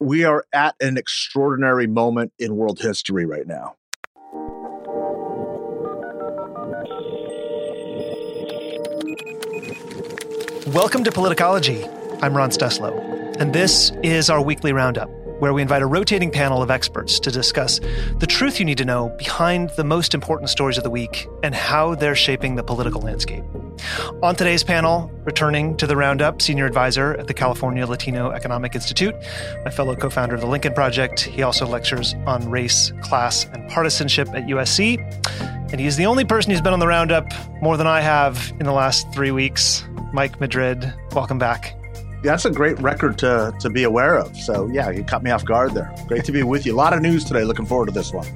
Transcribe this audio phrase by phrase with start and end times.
[0.00, 3.74] We are at an extraordinary moment in world history right now.
[10.72, 11.88] Welcome to Politicology.
[12.22, 16.62] I'm Ron Steslow, and this is our weekly roundup where we invite a rotating panel
[16.62, 17.80] of experts to discuss
[18.18, 21.54] the truth you need to know behind the most important stories of the week and
[21.54, 23.44] how they're shaping the political landscape.
[24.22, 29.14] On today's panel, returning to the roundup, senior advisor at the California Latino Economic Institute,
[29.64, 31.20] my fellow co founder of the Lincoln Project.
[31.20, 34.98] He also lectures on race, class, and partisanship at USC.
[35.70, 37.30] And he's the only person who's been on the roundup
[37.62, 39.84] more than I have in the last three weeks.
[40.12, 41.74] Mike Madrid, welcome back
[42.22, 44.36] that's a great record to to be aware of.
[44.36, 45.94] So yeah, you caught me off guard there.
[46.06, 46.74] Great to be with you.
[46.74, 47.44] A lot of news today.
[47.44, 48.26] Looking forward to this one.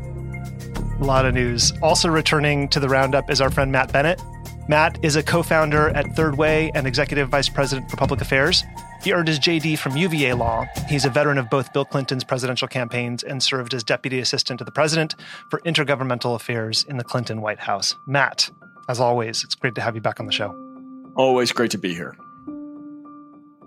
[1.01, 1.73] A lot of news.
[1.83, 4.23] Also returning to the roundup is our friend Matt Bennett.
[4.69, 8.63] Matt is a co-founder at Third Way and executive vice president for public affairs.
[9.03, 10.67] He earned his JD from UVA Law.
[10.89, 14.65] He's a veteran of both Bill Clinton's presidential campaigns and served as deputy assistant to
[14.65, 15.17] the president
[15.51, 17.97] for intergovernmental affairs in the Clinton White House.
[18.07, 18.51] Matt,
[18.89, 20.55] as always, it's great to have you back on the show.
[21.17, 22.17] Always great to be here.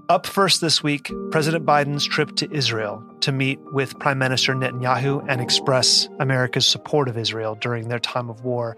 [0.08, 5.26] Up first this week, President Biden's trip to Israel to meet with Prime Minister Netanyahu
[5.28, 8.78] and express America's support of Israel during their time of war,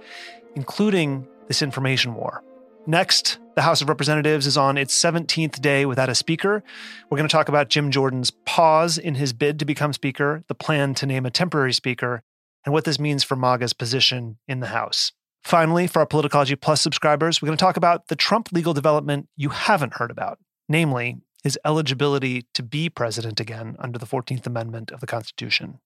[0.56, 2.44] including this information war.
[2.86, 6.64] Next, the House of Representatives is on its 17th day without a speaker.
[7.10, 10.56] We're going to talk about Jim Jordan's pause in his bid to become speaker, the
[10.56, 12.24] plan to name a temporary speaker,
[12.66, 15.12] and what this means for MAGA's position in the House.
[15.44, 19.28] Finally, for our Politicology Plus subscribers, we're going to talk about the Trump legal development
[19.36, 20.40] you haven't heard about
[20.70, 25.80] namely his eligibility to be president again under the 14th Amendment of the Constitution.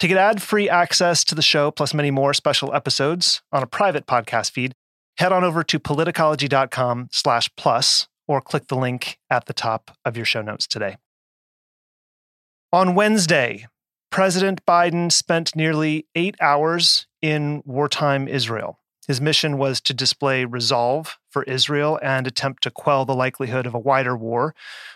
[0.00, 3.66] To get ad free access to the show, plus many more special episodes on a
[3.66, 4.74] private podcast feed,
[5.18, 10.16] head on over to politicology.com slash plus or click the link at the top of
[10.16, 10.96] your show notes today.
[12.72, 13.66] On Wednesday,
[14.10, 18.78] President Biden spent nearly eight hours in wartime Israel.
[19.06, 23.74] His mission was to display resolve for Israel and attempt to quell the likelihood of
[23.74, 24.54] a wider war,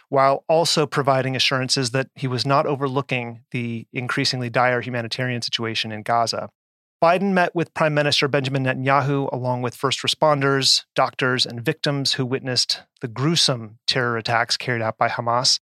[0.08, 6.02] while also providing assurances that he was not overlooking the increasingly dire humanitarian situation in
[6.02, 6.50] Gaza.
[7.02, 12.26] Biden met with Prime Minister Benjamin Netanyahu, along with first responders, doctors, and victims who
[12.26, 15.60] witnessed the gruesome terror attacks carried out by Hamas.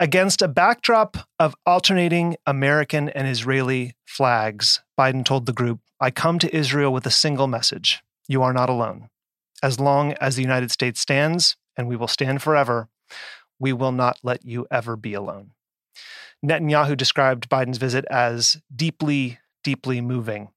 [0.00, 6.40] Against a backdrop of alternating American and Israeli flags, Biden told the group, I come
[6.40, 9.08] to Israel with a single message you are not alone.
[9.62, 12.88] As long as the United States stands, and we will stand forever,
[13.60, 15.52] we will not let you ever be alone.
[16.44, 20.48] Netanyahu described Biden's visit as deeply, deeply moving.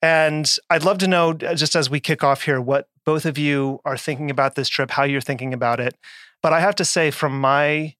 [0.00, 3.36] And I'd love to know, uh, just as we kick off here, what both of
[3.36, 5.96] you are thinking about this trip, how you're thinking about it.
[6.42, 7.96] But I have to say, from my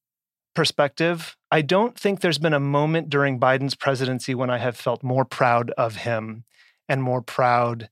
[0.55, 5.03] perspective, I don't think there's been a moment during Biden's presidency when I have felt
[5.03, 6.45] more proud of him
[6.89, 7.89] and more proud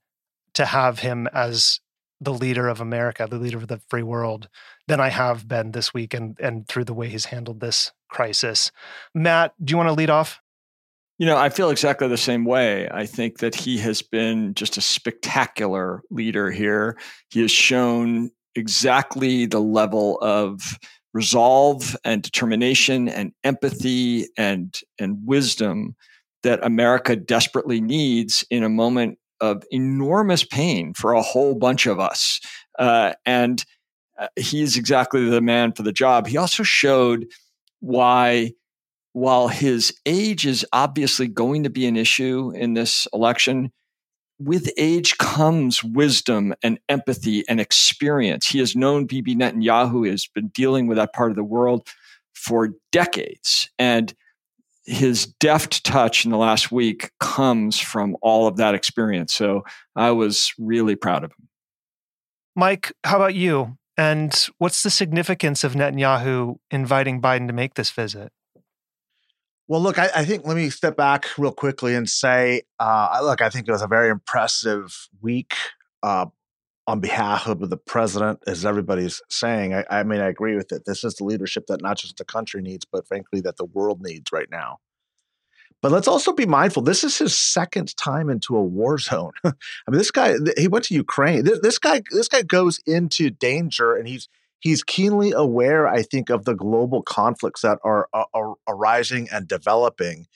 [0.55, 1.81] to have him as
[2.21, 4.49] the leader of America, the leader of the free world,
[4.89, 8.71] than I have been this week and, and through the way he's handled this crisis.
[9.15, 10.41] Matt, do you want to lead off?
[11.19, 12.89] You know, I feel exactly the same way.
[12.91, 16.99] I think that he has been just a spectacular leader here.
[17.31, 20.79] He has shown exactly the level of
[21.15, 25.97] resolve and determination and empathy and and wisdom
[26.43, 31.99] that America desperately needs in a moment of enormous pain for a whole bunch of
[31.99, 32.41] us.
[32.79, 33.65] Uh, and
[34.19, 36.27] uh, he's exactly the man for the job.
[36.27, 37.27] He also showed
[37.81, 38.53] why,
[39.17, 43.73] while his age is obviously going to be an issue in this election,
[44.39, 48.47] with age comes wisdom and empathy and experience.
[48.47, 51.89] He has known Bibi Netanyahu, has been dealing with that part of the world
[52.35, 53.71] for decades.
[53.79, 54.13] And
[54.85, 59.33] his deft touch in the last week comes from all of that experience.
[59.33, 61.49] So I was really proud of him.
[62.55, 63.79] Mike, how about you?
[63.97, 68.31] And what's the significance of Netanyahu inviting Biden to make this visit?
[69.69, 73.41] Well, look, I, I, think let me step back real quickly and say, uh, look,
[73.41, 75.55] I think it was a very impressive week
[76.05, 76.27] uh,
[76.87, 79.75] on behalf of the president, as everybody's saying.
[79.75, 80.85] I, I, mean, I agree with it.
[80.87, 84.01] This is the leadership that not just the country needs, but frankly, that the world
[84.03, 84.79] needs right now.
[85.83, 86.83] But let's also be mindful.
[86.83, 89.33] This is his second time into a war zone.
[89.45, 89.51] I
[89.89, 91.45] mean, this guy he went to Ukraine.
[91.45, 94.29] This, this guy this guy goes into danger, and he's
[94.61, 99.47] he's keenly aware, I think, of the global conflicts that are, are, are arising and
[99.47, 100.27] developing.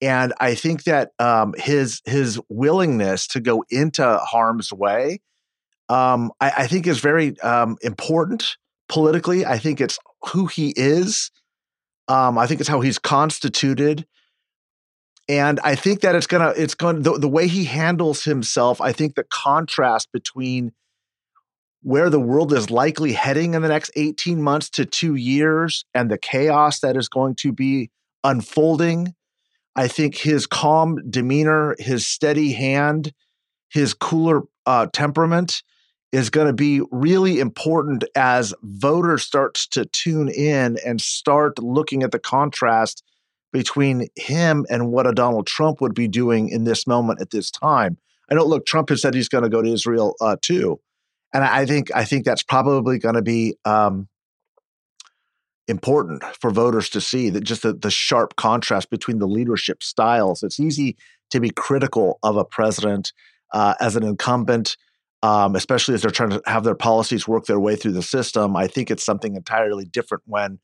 [0.00, 5.20] And I think that um, his his willingness to go into harm's way,
[5.88, 8.56] um, I, I, think, is very um, important
[8.88, 9.46] politically.
[9.46, 9.98] I think it's
[10.32, 11.30] who he is.
[12.08, 14.06] Um, I think it's how he's constituted.
[15.26, 18.80] And I think that it's gonna, it's going the, the way he handles himself.
[18.80, 20.72] I think the contrast between
[21.84, 26.10] where the world is likely heading in the next 18 months to two years and
[26.10, 27.90] the chaos that is going to be
[28.24, 29.14] unfolding.
[29.76, 33.12] I think his calm demeanor, his steady hand,
[33.68, 35.62] his cooler uh, temperament
[36.10, 42.02] is going to be really important as voters starts to tune in and start looking
[42.02, 43.02] at the contrast
[43.52, 47.50] between him and what a Donald Trump would be doing in this moment at this
[47.50, 47.98] time.
[48.30, 50.80] I know, look, Trump has said he's going to go to Israel uh, too,
[51.34, 54.08] and I think I think that's probably going to be um,
[55.66, 60.42] important for voters to see that just the, the sharp contrast between the leadership styles.
[60.42, 60.96] It's easy
[61.30, 63.12] to be critical of a president
[63.52, 64.76] uh, as an incumbent.
[65.22, 68.54] Um, especially as they're trying to have their policies work their way through the system.
[68.56, 70.58] I think it's something entirely different when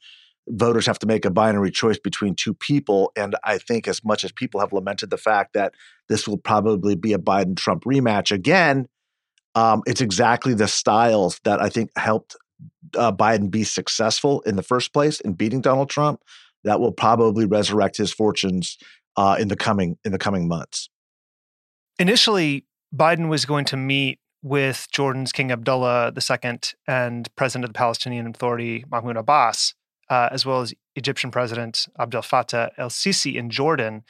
[0.51, 3.11] voters have to make a binary choice between two people.
[3.17, 5.73] And I think, as much as people have lamented the fact that
[6.11, 8.87] this will probably be a Biden Trump rematch again,
[9.55, 12.37] um, it's exactly the styles that I think helped
[12.97, 16.23] uh, Biden be successful in the first place in beating Donald Trump.
[16.64, 18.76] That will probably resurrect his fortunes
[19.17, 20.91] uh, in the coming in the coming months.
[21.99, 27.79] Initially, Biden was going to meet with Jordan's King Abdullah II and President of the
[27.79, 29.75] Palestinian Authority Mahmoud Abbas
[30.11, 34.02] uh, as well as Egyptian President Abdel Fattah el Sisi in Jordan.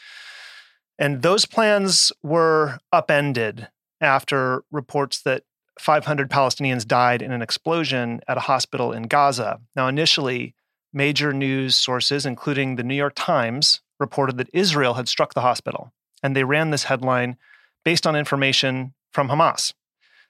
[0.98, 3.68] And those plans were upended
[4.00, 5.44] after reports that
[5.78, 9.60] 500 Palestinians died in an explosion at a hospital in Gaza.
[9.74, 10.54] Now, initially,
[10.92, 15.92] major news sources, including the New York Times, reported that Israel had struck the hospital.
[16.22, 17.36] And they ran this headline
[17.84, 19.72] based on information from Hamas.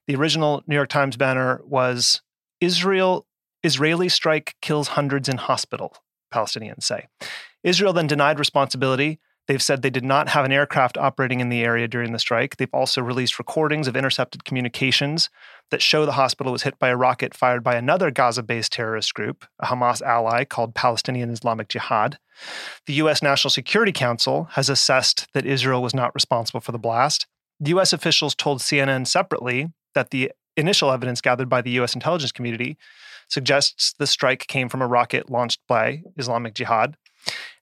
[0.06, 2.22] The original New York Times banner was
[2.60, 3.26] Israel
[3.62, 5.96] Israeli strike kills hundreds in hospital,
[6.32, 7.08] Palestinians say.
[7.62, 9.20] Israel then denied responsibility.
[9.50, 12.56] They've said they did not have an aircraft operating in the area during the strike.
[12.56, 15.28] They've also released recordings of intercepted communications
[15.72, 19.12] that show the hospital was hit by a rocket fired by another Gaza based terrorist
[19.12, 22.16] group, a Hamas ally called Palestinian Islamic Jihad.
[22.86, 23.24] The U.S.
[23.24, 27.26] National Security Council has assessed that Israel was not responsible for the blast.
[27.64, 27.92] U.S.
[27.92, 31.94] officials told CNN separately that the initial evidence gathered by the U.S.
[31.94, 32.78] intelligence community
[33.26, 36.96] suggests the strike came from a rocket launched by Islamic Jihad.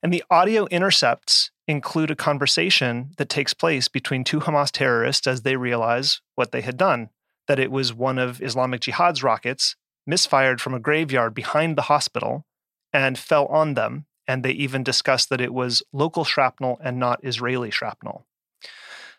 [0.03, 5.43] And the audio intercepts include a conversation that takes place between two Hamas terrorists as
[5.43, 7.09] they realize what they had done
[7.47, 9.75] that it was one of Islamic Jihad's rockets
[10.05, 12.45] misfired from a graveyard behind the hospital
[12.91, 14.05] and fell on them.
[14.27, 18.25] And they even discussed that it was local shrapnel and not Israeli shrapnel.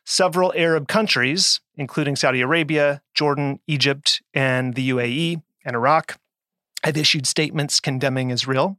[0.04, 6.18] Several Arab countries, including Saudi Arabia, Jordan, Egypt, and the UAE and Iraq,
[6.84, 8.78] have issued statements condemning Israel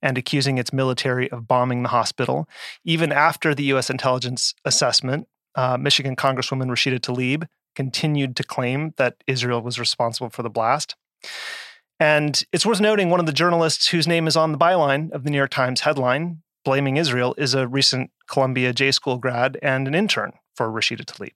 [0.00, 2.48] and accusing its military of bombing the hospital.
[2.84, 3.90] Even after the U.S.
[3.90, 10.42] intelligence assessment, uh, Michigan Congresswoman Rashida Tlaib continued to claim that Israel was responsible for
[10.42, 10.96] the blast.
[12.00, 15.24] And it's worth noting one of the journalists whose name is on the byline of
[15.24, 19.86] the New York Times headline, blaming Israel, is a recent Columbia J School grad and
[19.86, 21.32] an intern for Rashida Tlaib.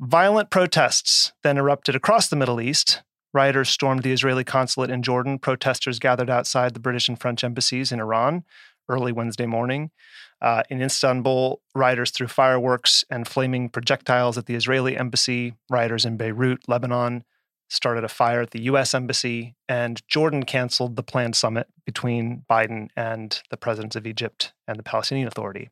[0.00, 3.02] Violent protests then erupted across the Middle East
[3.34, 5.38] Rioters stormed the Israeli consulate in Jordan.
[5.38, 8.44] Protesters gathered outside the British and French embassies in Iran
[8.88, 9.90] early Wednesday morning.
[10.40, 15.54] Uh, in Istanbul, rioters threw fireworks and flaming projectiles at the Israeli embassy.
[15.70, 17.24] Rioters in Beirut, Lebanon,
[17.68, 18.94] started a fire at the U.S.
[18.94, 24.78] embassy, and Jordan canceled the planned summit between Biden and the presidents of Egypt and
[24.78, 25.70] the Palestinian Authority.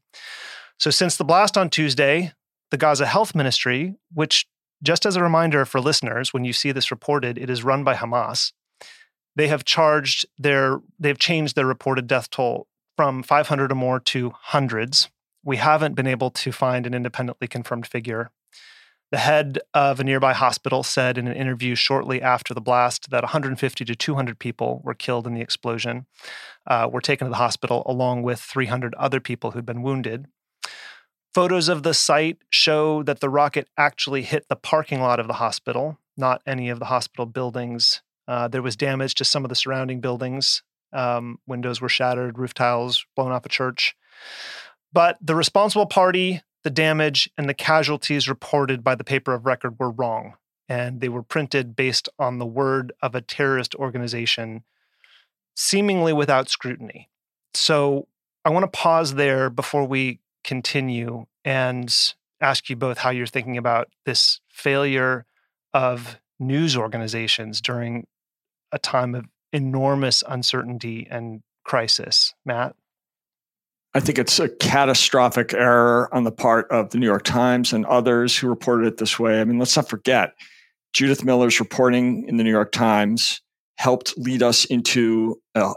[0.78, 2.32] So, since the blast on Tuesday,
[2.70, 4.46] the Gaza Health Ministry, which
[4.82, 7.94] just as a reminder for listeners, when you see this reported, it is run by
[7.94, 8.52] Hamas.
[9.36, 14.32] They have charged their, they've changed their reported death toll from 500 or more to
[14.34, 15.08] hundreds.
[15.44, 18.30] We haven't been able to find an independently confirmed figure.
[19.10, 23.22] The head of a nearby hospital said in an interview shortly after the blast that
[23.22, 26.06] 150 to 200 people were killed in the explosion,
[26.66, 30.28] uh, were taken to the hospital along with 300 other people who'd been wounded.
[31.34, 35.34] Photos of the site show that the rocket actually hit the parking lot of the
[35.34, 38.02] hospital, not any of the hospital buildings.
[38.28, 40.62] Uh, there was damage to some of the surrounding buildings.
[40.92, 43.96] Um, windows were shattered, roof tiles blown off a church.
[44.92, 49.78] But the responsible party, the damage, and the casualties reported by the paper of record
[49.78, 50.34] were wrong.
[50.68, 54.64] And they were printed based on the word of a terrorist organization,
[55.56, 57.08] seemingly without scrutiny.
[57.54, 58.06] So
[58.44, 61.94] I want to pause there before we continue and
[62.40, 65.24] ask you both how you're thinking about this failure
[65.72, 68.06] of news organizations during
[68.72, 72.34] a time of enormous uncertainty and crisis.
[72.44, 72.74] Matt?
[73.94, 77.84] I think it's a catastrophic error on the part of the New York Times and
[77.86, 79.40] others who reported it this way.
[79.40, 80.32] I mean, let's not forget
[80.94, 83.42] Judith Miller's reporting in the New York Times
[83.76, 85.74] helped lead us into an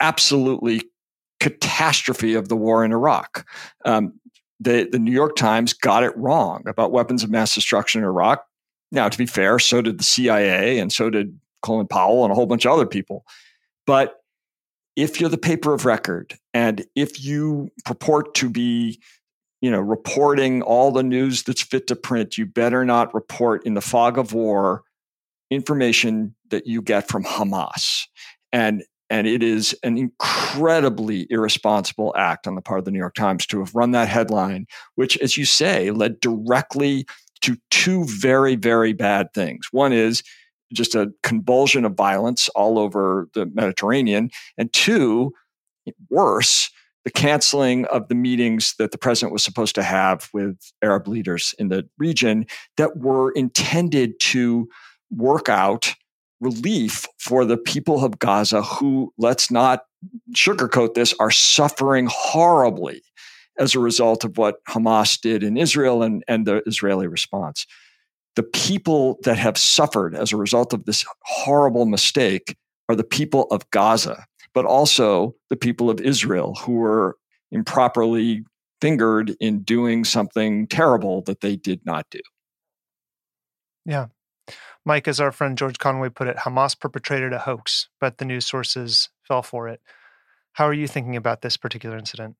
[0.00, 0.89] absolutely
[1.40, 3.46] catastrophe of the war in Iraq.
[3.84, 4.12] Um,
[4.60, 8.44] the, the New York Times got it wrong about weapons of mass destruction in Iraq.
[8.92, 12.34] Now, to be fair, so did the CIA and so did Colin Powell and a
[12.34, 13.24] whole bunch of other people.
[13.86, 14.20] But
[14.96, 19.00] if you're the paper of record and if you purport to be
[19.60, 23.74] you know reporting all the news that's fit to print you better not report in
[23.74, 24.82] the fog of war
[25.50, 28.06] information that you get from Hamas
[28.52, 33.14] and and it is an incredibly irresponsible act on the part of the New York
[33.14, 37.06] Times to have run that headline which as you say led directly
[37.42, 40.22] to two very very bad things one is
[40.72, 44.30] just a convulsion of violence all over the Mediterranean.
[44.56, 45.32] And two,
[46.08, 46.70] worse,
[47.04, 51.54] the canceling of the meetings that the president was supposed to have with Arab leaders
[51.58, 54.68] in the region that were intended to
[55.10, 55.94] work out
[56.40, 59.84] relief for the people of Gaza who, let's not
[60.34, 63.02] sugarcoat this, are suffering horribly
[63.58, 67.66] as a result of what Hamas did in Israel and, and the Israeli response
[68.36, 72.56] the people that have suffered as a result of this horrible mistake
[72.88, 77.16] are the people of Gaza, but also the people of Israel who were
[77.50, 78.44] improperly
[78.80, 82.20] fingered in doing something terrible that they did not do.
[83.84, 84.06] Yeah.
[84.84, 88.46] Mike, as our friend George Conway put it, Hamas perpetrated a hoax, but the news
[88.46, 89.80] sources fell for it.
[90.52, 92.36] How are you thinking about this particular incident?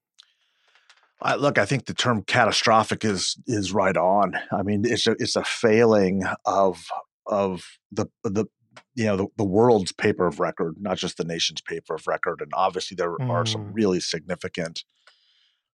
[1.22, 4.34] I, look, I think the term catastrophic is is right on.
[4.52, 6.86] I mean, it's a it's a failing of
[7.26, 8.46] of the the
[8.94, 12.40] you know the, the world's paper of record, not just the nation's paper of record.
[12.40, 13.28] And obviously, there mm.
[13.28, 13.70] are some mm.
[13.74, 14.84] really significant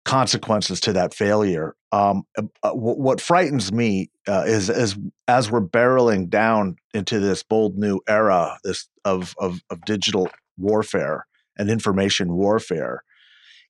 [0.05, 1.75] consequences to that failure.
[1.91, 4.97] Um, uh, uh what frightens me uh, is as
[5.27, 11.25] as we're barreling down into this bold new era, this of of, of digital warfare
[11.57, 13.03] and information warfare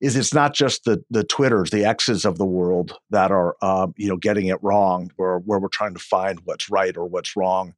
[0.01, 3.93] is it's not just the the Twitters, the X's of the world that are um,
[3.97, 7.35] you know getting it wrong, or where we're trying to find what's right or what's
[7.35, 7.73] wrong.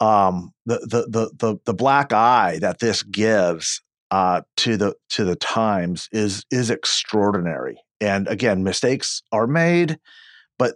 [0.00, 5.24] Um, the, the the the the black eye that this gives uh, to the to
[5.24, 7.78] the Times is is extraordinary.
[8.00, 9.98] And again, mistakes are made,
[10.58, 10.74] but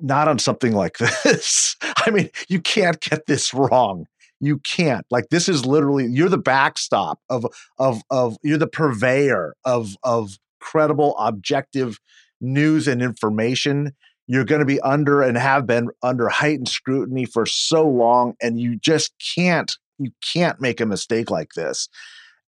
[0.00, 1.76] not on something like this.
[1.82, 4.06] I mean, you can't get this wrong
[4.40, 7.46] you can't like this is literally you're the backstop of
[7.78, 11.98] of of you're the purveyor of of credible objective
[12.40, 13.92] news and information
[14.26, 18.60] you're going to be under and have been under heightened scrutiny for so long and
[18.60, 21.88] you just can't you can't make a mistake like this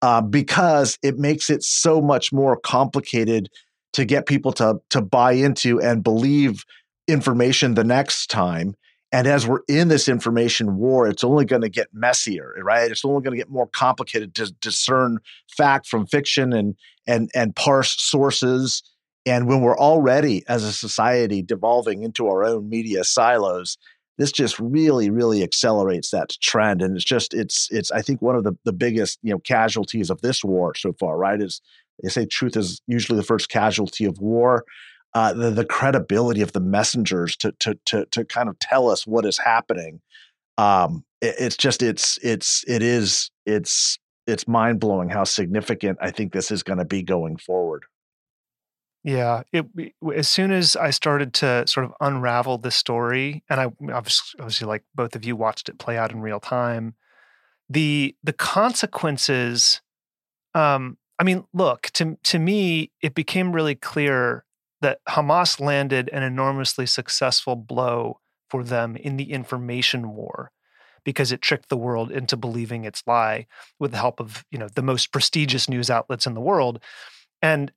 [0.06, 3.50] uh, because it makes it so much more complicated
[3.94, 6.64] to get people to to buy into and believe
[7.08, 8.76] information the next time
[9.12, 12.92] and as we're in this information war, it's only going to get messier, right?
[12.92, 15.20] It's only going to get more complicated to discern
[15.58, 16.76] fact from fiction and
[17.08, 18.84] and and parse sources.
[19.26, 23.78] And when we're already as a society devolving into our own media silos,
[24.18, 26.82] this just really, really accelerates that trend.
[26.82, 30.10] And it's just it's it's I think one of the the biggest you know casualties
[30.10, 31.42] of this war so far, right?
[31.42, 31.62] Is
[32.02, 34.66] they say truth is usually the first casualty of war
[35.16, 39.08] uh, the, the credibility of the messengers to, to, to, to kind of tell us
[39.08, 40.02] what is happening.
[40.58, 46.12] Um, it, it's just, it's, it's, it is, it's, it's mind blowing how significant I
[46.12, 47.86] think this is going to be going forward.
[49.06, 49.68] Yeah, it
[50.16, 54.66] as soon as I started to sort of unravel the story, and I obviously, obviously,
[54.66, 56.96] like both of you watched it play out in real time,
[57.70, 59.82] the the consequences.
[60.56, 64.44] Um, I mean, look to to me, it became really clear
[64.82, 68.20] that Hamas landed an enormously successful blow
[68.50, 70.52] for them in the information war
[71.04, 73.46] because it tricked the world into believing its lie
[73.80, 76.80] with the help of you know the most prestigious news outlets in the world
[77.44, 77.72] and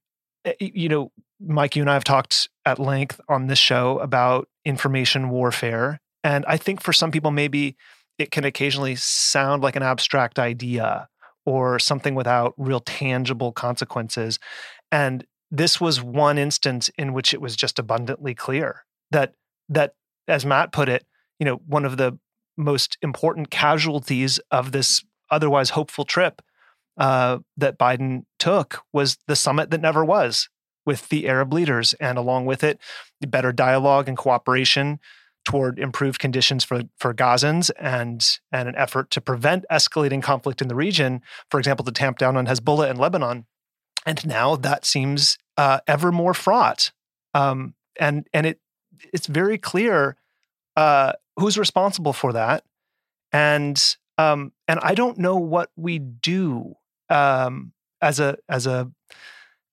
[0.44, 4.48] Eh, you know mike you and i have talked at length on this show about
[4.64, 7.76] information warfare and i think for some people maybe
[8.18, 11.08] it can occasionally sound like an abstract idea
[11.46, 14.38] or something without real tangible consequences
[14.90, 19.34] and this was one instance in which it was just abundantly clear that
[19.68, 19.94] that
[20.26, 21.06] as Matt put it,
[21.38, 22.18] you know, one of the
[22.56, 26.42] most important casualties of this otherwise hopeful trip
[26.98, 30.48] uh, that Biden took was the summit that never was
[30.84, 32.80] with the Arab leaders, and along with it,
[33.20, 34.98] better dialogue and cooperation
[35.44, 40.68] toward improved conditions for, for Gazans and, and an effort to prevent escalating conflict in
[40.68, 43.46] the region, for example, to tamp down on Hezbollah in Lebanon.
[44.04, 46.92] And now that seems uh, ever more fraught.
[47.34, 48.60] Um, and and it
[49.12, 50.16] it's very clear
[50.76, 52.64] uh, who's responsible for that.
[53.32, 53.82] And
[54.16, 56.74] um, and I don't know what we do
[57.10, 58.90] um, as a as a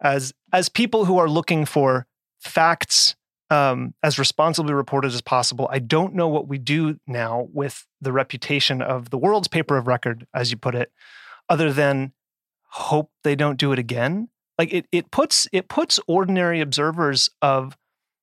[0.02, 2.08] as as people who are looking for
[2.40, 3.16] facts
[3.50, 5.68] um, as responsibly reported as possible.
[5.72, 9.88] I don't know what we do now with the reputation of the world's paper of
[9.88, 10.92] record, as you put it,
[11.50, 12.14] other than
[12.70, 14.30] hope they don't do it again.
[14.58, 17.78] Like it, it puts it puts ordinary observers of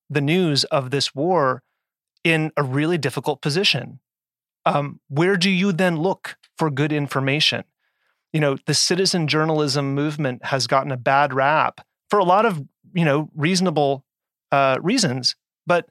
[0.09, 1.63] the news of this war
[2.25, 4.01] in a really difficult position.
[4.65, 7.65] Um, where do you then look for good information?
[8.33, 12.63] You know, the citizen journalism movement has gotten a bad rap for a lot of
[12.95, 14.05] you know reasonable
[14.51, 15.37] uh, reasons,
[15.67, 15.89] but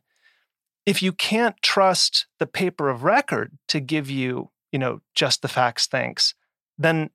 [0.86, 5.48] if you can't trust the paper of record to give you you know just the
[5.48, 6.34] facts, thanks,
[6.78, 7.10] then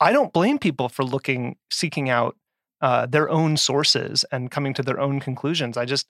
[0.00, 2.36] I don't blame people for looking seeking out
[2.80, 5.76] uh, their own sources and coming to their own conclusions.
[5.76, 6.08] I just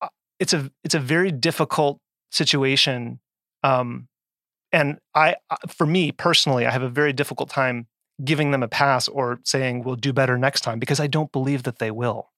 [0.00, 3.18] uh, it's a it's a very difficult situation
[3.64, 4.08] um,
[4.72, 5.36] and I,
[5.68, 7.86] for me personally, I have a very difficult time
[8.24, 11.62] giving them a pass or saying we'll do better next time because I don't believe
[11.64, 12.30] that they will.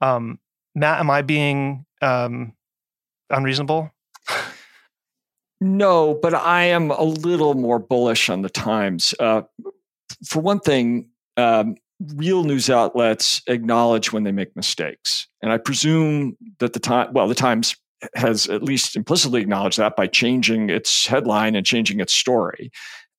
[0.00, 0.38] Um,
[0.74, 2.54] Matt, am I being um,
[3.30, 3.90] unreasonable?
[5.60, 9.14] no, but I am a little more bullish on the Times.
[9.20, 9.42] Uh,
[10.26, 11.76] for one thing, um,
[12.14, 17.28] real news outlets acknowledge when they make mistakes, and I presume that the time, well,
[17.28, 17.76] the Times
[18.14, 22.70] has at least implicitly acknowledged that by changing its headline and changing its story.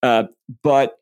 [0.02, 0.26] Uh,
[0.64, 0.98] but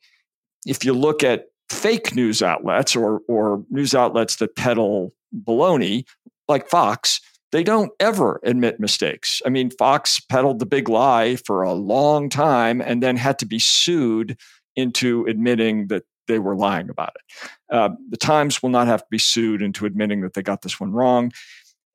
[0.65, 6.05] if you look at fake news outlets or or news outlets that peddle baloney,
[6.47, 7.21] like Fox,
[7.51, 9.41] they don't ever admit mistakes.
[9.45, 13.45] I mean, Fox peddled the big lie for a long time and then had to
[13.45, 14.37] be sued
[14.75, 17.49] into admitting that they were lying about it.
[17.75, 20.79] Uh, the Times will not have to be sued into admitting that they got this
[20.79, 21.31] one wrong.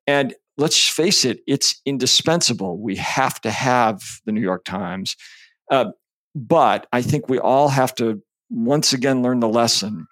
[0.05, 2.79] And let's face it, it's indispensable.
[2.79, 5.15] We have to have the New York Times.
[5.71, 5.91] Uh,
[6.35, 10.07] but I think we all have to once again learn the lesson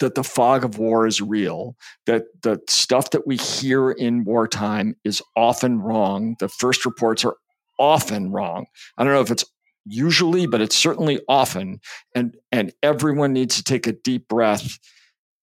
[0.00, 4.96] that the fog of war is real, that the stuff that we hear in wartime
[5.04, 6.36] is often wrong.
[6.40, 7.36] The first reports are
[7.78, 8.66] often wrong.
[8.98, 9.44] I don't know if it's
[9.84, 11.80] usually, but it's certainly often.
[12.14, 14.78] And, and everyone needs to take a deep breath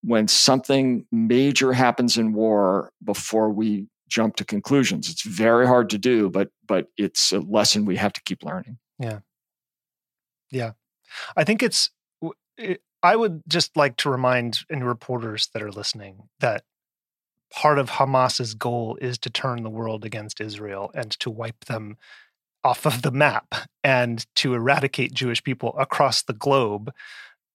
[0.04, 5.10] when something major happens in war before we jump to conclusions.
[5.10, 8.78] It's very hard to do, but but it's a lesson we have to keep learning.
[9.00, 9.20] Yeah.
[10.52, 10.74] Yeah.
[11.36, 11.90] I think it's
[12.58, 16.64] it, I would just like to remind any reporters that are listening that
[17.52, 21.98] part of Hamas's goal is to turn the world against Israel and to wipe them
[22.64, 26.94] off of the map and to eradicate Jewish people across the globe.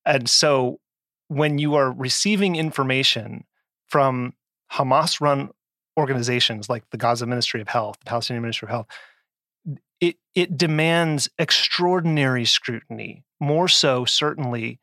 [0.04, 0.80] And so
[1.28, 3.44] when you are receiving information
[3.86, 4.34] from
[4.72, 5.50] Hamas run
[5.96, 8.86] organizations like the Gaza Ministry of Health, the Palestinian Ministry of Health,
[10.00, 14.78] it it demands extraordinary scrutiny, more so certainly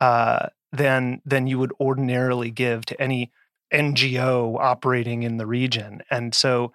[0.00, 3.30] uh, than than you would ordinarily give to any
[3.72, 6.02] NGO operating in the region.
[6.10, 6.72] And so,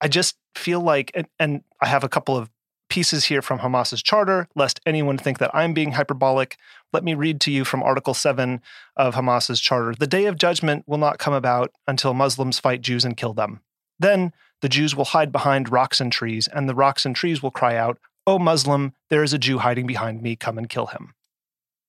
[0.00, 2.50] I just feel like, and, and I have a couple of
[2.88, 6.56] pieces here from Hamas's charter, lest anyone think that I'm being hyperbolic.
[6.92, 8.60] Let me read to you from Article 7
[8.96, 9.94] of Hamas's charter.
[9.98, 13.60] The day of judgment will not come about until Muslims fight Jews and kill them.
[13.98, 17.50] Then the Jews will hide behind rocks and trees, and the rocks and trees will
[17.50, 21.14] cry out, O Muslim, there is a Jew hiding behind me, come and kill him.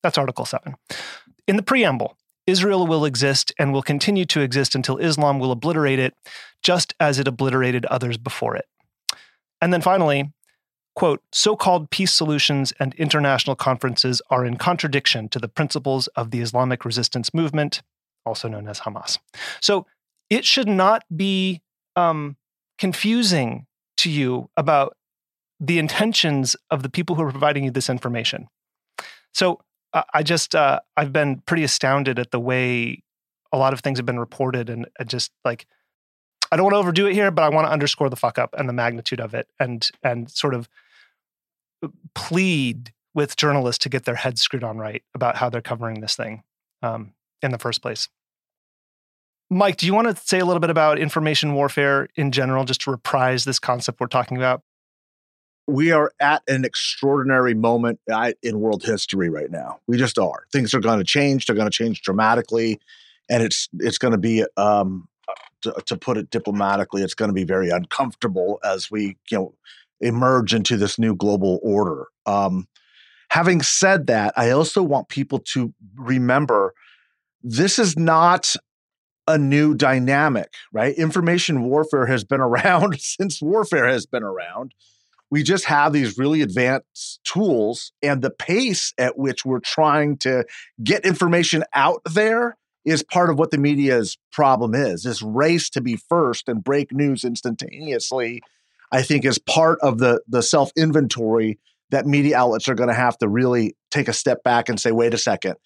[0.02, 0.76] That's Article 7.
[1.46, 5.98] In the preamble, Israel will exist and will continue to exist until Islam will obliterate
[5.98, 6.14] it,
[6.62, 8.66] just as it obliterated others before it.
[9.60, 10.32] And then finally,
[11.00, 16.30] quote, so called peace solutions and international conferences are in contradiction to the principles of
[16.30, 17.80] the Islamic resistance movement,
[18.26, 19.16] also known as Hamas.
[19.62, 19.86] So
[20.28, 21.62] it should not be
[21.96, 22.36] um,
[22.76, 24.94] confusing to you about
[25.58, 28.48] the intentions of the people who are providing you this information.
[29.32, 29.62] So
[29.94, 33.02] uh, I just, uh, I've been pretty astounded at the way
[33.52, 35.66] a lot of things have been reported and just like,
[36.52, 38.54] I don't want to overdo it here, but I want to underscore the fuck up
[38.58, 40.68] and the magnitude of it, and and sort of
[42.14, 46.14] plead with journalists to get their heads screwed on right about how they're covering this
[46.14, 46.42] thing
[46.82, 47.12] um,
[47.42, 48.08] in the first place.
[49.50, 52.82] Mike, do you want to say a little bit about information warfare in general, just
[52.82, 54.62] to reprise this concept we're talking about?
[55.66, 58.00] We are at an extraordinary moment
[58.42, 59.80] in world history right now.
[59.88, 60.46] We just are.
[60.52, 61.46] Things are going to change.
[61.46, 62.80] They're going to change dramatically,
[63.28, 65.08] and it's it's going to be um,
[65.62, 69.54] to, to put it diplomatically, it's going to be very uncomfortable as we you know
[70.00, 72.06] emerge into this new global order.
[72.26, 72.66] Um,
[73.30, 76.74] having said that, I also want people to remember
[77.42, 78.54] this is not
[79.26, 80.94] a new dynamic, right?
[80.96, 84.74] Information warfare has been around since warfare has been around.
[85.30, 90.44] We just have these really advanced tools, and the pace at which we're trying to
[90.82, 95.04] get information out there is part of what the media's problem is.
[95.04, 98.42] This race to be first and break news instantaneously,
[98.92, 101.58] I think, is part of the, the self inventory
[101.90, 104.92] that media outlets are going to have to really take a step back and say,
[104.92, 105.56] wait a second,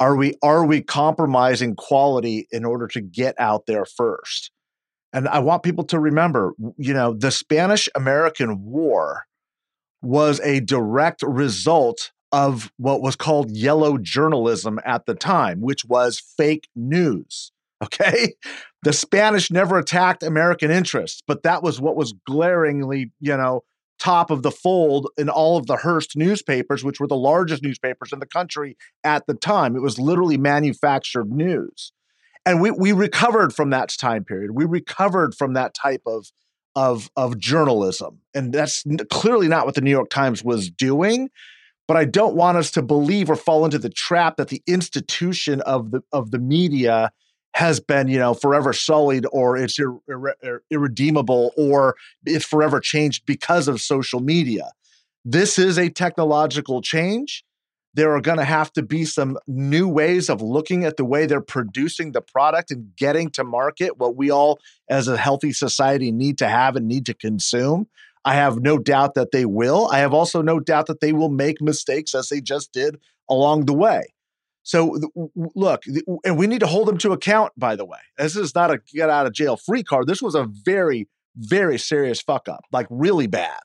[0.00, 4.50] are we are we compromising quality in order to get out there first?
[5.12, 9.24] And I want people to remember, you know, the Spanish American War
[10.02, 16.20] was a direct result of what was called yellow journalism at the time, which was
[16.36, 17.52] fake news.
[17.80, 18.34] Okay.
[18.82, 23.64] The Spanish never attacked American interests, but that was what was glaringly, you know,
[23.98, 28.12] top of the fold in all of the Hearst newspapers, which were the largest newspapers
[28.12, 29.76] in the country at the time.
[29.76, 31.92] It was literally manufactured news.
[32.46, 34.52] And we, we recovered from that time period.
[34.52, 36.30] We recovered from that type of,
[36.76, 38.20] of, of journalism.
[38.34, 41.28] And that's clearly not what the New York Times was doing.
[41.88, 45.62] But I don't want us to believe or fall into the trap that the institution
[45.62, 47.10] of the, of the media
[47.54, 53.26] has been, you know, forever sullied or it's ir- ir- irredeemable or it's forever changed
[53.26, 54.70] because of social media.
[55.24, 57.44] This is a technological change.
[57.94, 61.26] There are going to have to be some new ways of looking at the way
[61.26, 66.12] they're producing the product and getting to market what we all, as a healthy society,
[66.12, 67.88] need to have and need to consume.
[68.24, 69.88] I have no doubt that they will.
[69.90, 73.64] I have also no doubt that they will make mistakes as they just did along
[73.64, 74.02] the way.
[74.68, 74.98] So
[75.54, 75.84] look,
[76.26, 77.54] and we need to hold them to account.
[77.56, 80.06] By the way, this is not a get out of jail free card.
[80.06, 83.60] This was a very, very serious fuck up, like really bad.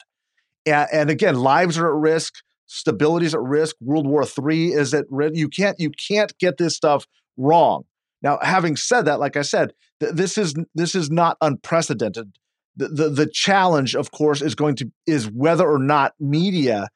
[0.65, 2.35] And, and again, lives are at risk,
[2.67, 3.75] stability is at risk.
[3.81, 5.35] World War III is at risk.
[5.35, 7.83] You can't, you can't get this stuff wrong.
[8.21, 12.31] Now, having said that, like I said, th- this is this is not unprecedented.
[12.77, 16.87] The, the the challenge, of course, is going to is whether or not media,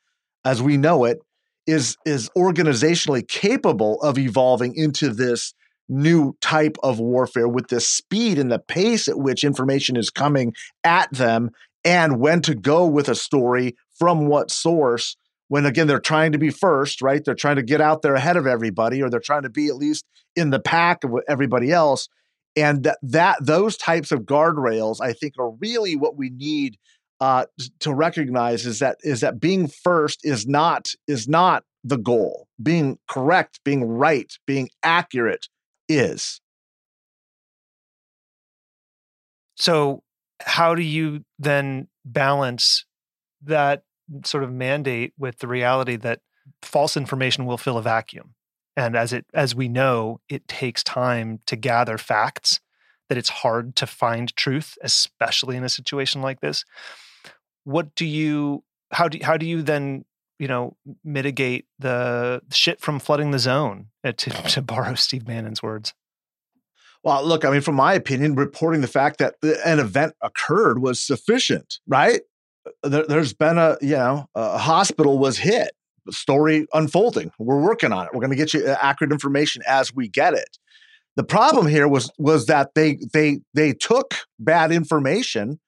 [0.45, 1.19] as we know it,
[1.67, 5.53] is is organizationally capable of evolving into this
[5.89, 10.53] new type of warfare with the speed and the pace at which information is coming
[10.83, 11.49] at them
[11.85, 15.15] and when to go with a story from what source
[15.49, 17.23] when again they're trying to be first right?
[17.23, 19.75] They're trying to get out there ahead of everybody or they're trying to be at
[19.75, 22.07] least in the pack of everybody else.
[22.55, 26.77] And that, that those types of guardrails i think are really what we need
[27.19, 27.45] uh,
[27.79, 32.47] to recognize is that is that being first is not is not the goal.
[32.61, 35.47] Being correct, being right, being accurate
[35.89, 36.41] is.
[39.55, 40.03] So,
[40.41, 42.85] how do you then balance
[43.43, 43.83] that
[44.23, 46.21] sort of mandate with the reality that
[46.61, 48.35] false information will fill a vacuum?
[48.75, 52.59] And as it as we know, it takes time to gather facts
[53.09, 56.63] that it's hard to find truth, especially in a situation like this
[57.67, 60.05] what do you how do how do you then
[60.39, 65.61] you know mitigate the shit from flooding the zone uh, to, to borrow steve bannon's
[65.61, 65.93] words?
[67.03, 71.01] Well look i mean from my opinion reporting the fact that an event occurred was
[71.01, 72.21] sufficient right?
[72.83, 75.71] Uh, there, has been a you know a hospital was hit
[76.09, 79.93] story unfolding we're working on it we're going to get you uh, accurate information as
[79.93, 80.57] we get it.
[81.17, 85.59] The problem here was was that they they they took bad information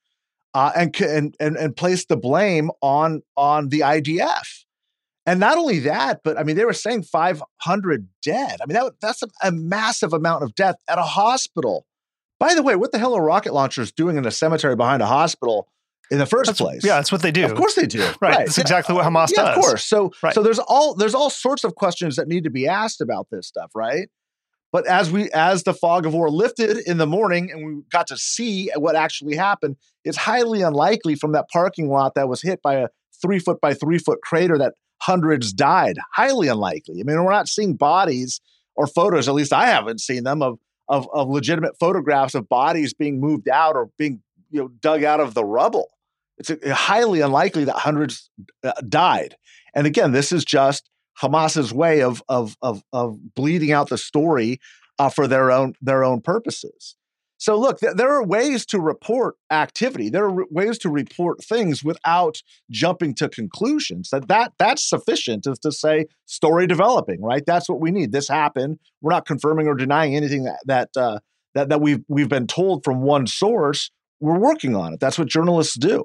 [0.53, 4.65] uh, and, and and and place the blame on on the IDF.
[5.25, 8.57] And not only that, but I mean, they were saying 500 dead.
[8.61, 11.85] I mean, that, that's a, a massive amount of death at a hospital.
[12.39, 15.05] By the way, what the hell are rocket launchers doing in a cemetery behind a
[15.05, 15.67] hospital
[16.09, 16.83] in the first that's, place?
[16.83, 17.45] Yeah, that's what they do.
[17.45, 17.99] Of course they do.
[17.99, 18.21] right.
[18.21, 18.37] right.
[18.39, 19.57] That's exactly what Hamas yeah, does.
[19.57, 19.85] Of course.
[19.85, 20.33] So right.
[20.33, 23.45] so there's all there's all sorts of questions that need to be asked about this
[23.45, 24.09] stuff, right?
[24.71, 28.07] But as we as the fog of war lifted in the morning and we got
[28.07, 32.61] to see what actually happened, it's highly unlikely from that parking lot that was hit
[32.61, 32.87] by a
[33.21, 35.97] three foot by three foot crater that hundreds died.
[36.13, 36.99] Highly unlikely.
[36.99, 38.41] I mean, we're not seeing bodies
[38.75, 42.93] or photos, at least I haven't seen them, of of, of legitimate photographs of bodies
[42.93, 45.89] being moved out or being you know dug out of the rubble.
[46.37, 48.29] It's highly unlikely that hundreds
[48.63, 49.35] uh, died.
[49.75, 50.89] And again, this is just
[51.21, 54.59] Hamas's way of of of, of bleeding out the story
[54.97, 56.95] uh, for their own their own purposes.
[57.37, 60.09] So look, th- there are ways to report activity.
[60.09, 64.09] There are re- ways to report things without jumping to conclusions.
[64.09, 67.43] That that that's sufficient to, to say story developing, right?
[67.45, 68.11] That's what we need.
[68.11, 68.79] This happened.
[69.01, 71.19] We're not confirming or denying anything that that uh,
[71.55, 73.89] that that we've we've been told from one source.
[74.19, 74.99] We're working on it.
[74.99, 76.03] That's what journalists do.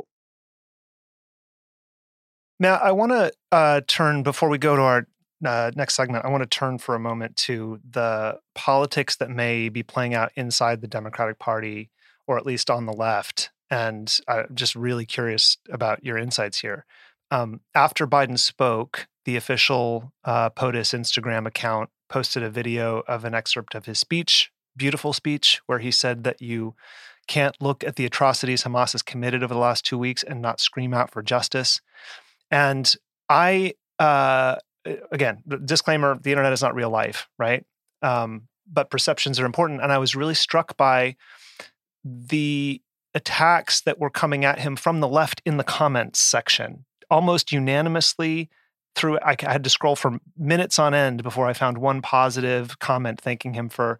[2.64, 5.06] Now, I want to uh, turn before we go to our
[5.44, 6.24] uh, next segment.
[6.24, 10.32] I want to turn for a moment to the politics that may be playing out
[10.34, 11.90] inside the Democratic Party,
[12.26, 13.50] or at least on the left.
[13.68, 16.86] And I'm just really curious about your insights here.
[17.30, 23.34] Um, after Biden spoke, the official uh, POTUS Instagram account posted a video of an
[23.34, 26.74] excerpt of his speech, beautiful speech, where he said that you
[27.26, 30.60] can't look at the atrocities Hamas has committed over the last two weeks and not
[30.60, 31.82] scream out for justice.
[32.50, 32.94] And
[33.28, 34.56] I, uh,
[35.10, 37.64] again, disclaimer: the internet is not real life, right?
[38.02, 41.16] Um, but perceptions are important, and I was really struck by
[42.04, 42.80] the
[43.14, 48.50] attacks that were coming at him from the left in the comments section, almost unanimously.
[48.96, 53.20] Through, I had to scroll for minutes on end before I found one positive comment
[53.20, 53.98] thanking him for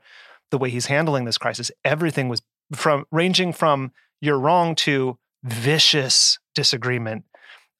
[0.52, 1.72] the way he's handling this crisis.
[1.84, 7.24] Everything was from ranging from "you're wrong" to vicious disagreement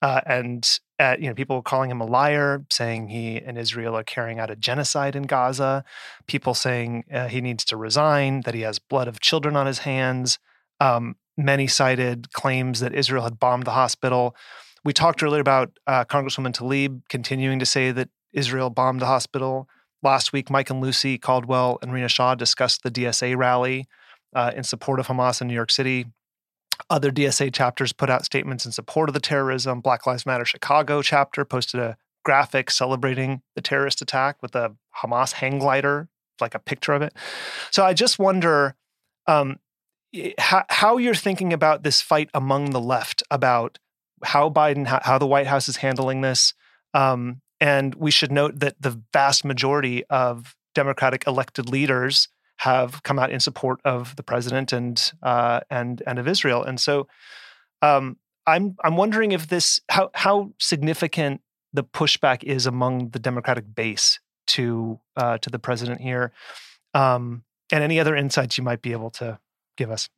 [0.05, 4.05] uh, and uh, you know people calling him a liar, saying he and Israel are
[4.05, 5.83] carrying out a genocide in Gaza.
[6.27, 9.79] People saying uh, he needs to resign, that he has blood of children on his
[9.79, 10.39] hands.
[10.79, 14.37] Um, many cited claims that Israel had bombed the hospital.
[14.85, 19.71] We talked earlier about uh, Congresswoman Tlaib continuing to say that Israel bombed the hospital.
[20.03, 23.87] Last week, Mike and Lucy Caldwell and Rina Shah discussed the DSA rally
[24.35, 26.05] uh, in support of Hamas in New York City.
[26.91, 29.81] Other DSA chapters put out statements in support of the terrorism.
[29.81, 35.33] Black Lives Matter Chicago chapter posted a graphic celebrating the terrorist attack with a Hamas
[35.33, 36.09] hang glider,
[36.41, 37.13] like a picture of it.
[37.71, 38.75] So I just wonder
[39.27, 39.59] um,
[40.39, 43.79] how, how you're thinking about this fight among the left about
[44.23, 46.55] how Biden, how, how the White House is handling this.
[46.95, 52.29] Um, and we should note that the vast majority of Democratic elected leaders
[52.65, 56.65] have come out in support of the president and uh, and and of Israel.
[56.65, 57.07] And so,
[57.83, 61.43] um, I'm I'm wondering if this how how significant
[61.75, 66.33] the pushback is among the Democratic base to uh, to the president here,
[66.95, 69.39] um, and any other insights you might be able to
[69.77, 70.09] give us.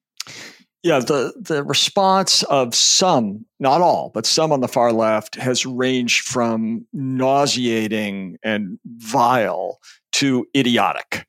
[0.85, 5.67] Yeah, the, the response of some, not all, but some on the far left has
[5.67, 9.81] ranged from nauseating and vile
[10.13, 11.27] to idiotic.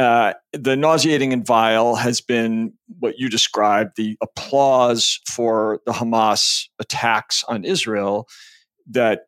[0.00, 6.68] Uh, the nauseating and vile has been what you described the applause for the Hamas
[6.78, 8.26] attacks on Israel
[8.88, 9.26] that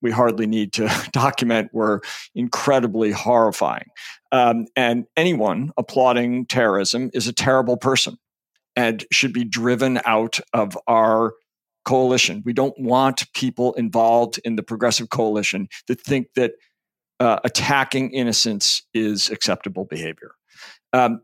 [0.00, 2.00] we hardly need to document were
[2.34, 3.88] incredibly horrifying.
[4.32, 8.16] Um, and anyone applauding terrorism is a terrible person
[8.76, 11.34] and should be driven out of our
[11.84, 12.42] coalition.
[12.46, 16.52] We don't want people involved in the progressive coalition that think that
[17.20, 20.32] uh, attacking innocence is acceptable behavior.
[20.92, 21.22] Um,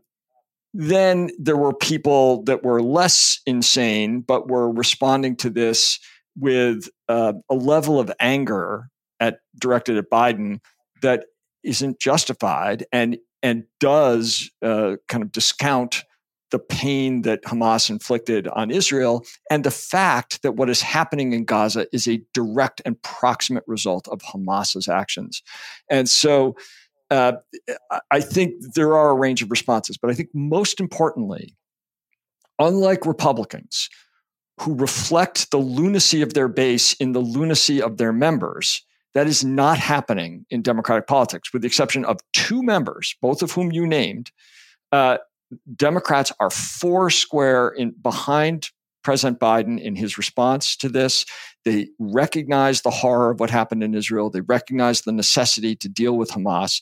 [0.73, 5.99] then there were people that were less insane, but were responding to this
[6.37, 10.59] with uh, a level of anger at directed at Biden
[11.01, 11.25] that
[11.63, 16.03] isn't justified and and does uh, kind of discount
[16.53, 21.45] the pain that Hamas inflicted on Israel and the fact that what is happening in
[21.45, 25.41] Gaza is a direct and proximate result of Hamas's actions.
[25.89, 26.55] And so
[27.09, 27.33] uh,
[28.11, 31.55] I think there are a range of responses, but I think most importantly,
[32.59, 33.89] unlike Republicans
[34.61, 38.85] who reflect the lunacy of their base in the lunacy of their members,
[39.15, 43.53] that is not happening in Democratic politics, with the exception of two members, both of
[43.53, 44.31] whom you named.
[44.91, 45.17] Uh,
[45.75, 48.69] Democrats are four square in behind
[49.03, 51.25] President Biden in his response to this.
[51.65, 54.29] They recognize the horror of what happened in Israel.
[54.29, 56.81] They recognize the necessity to deal with Hamas.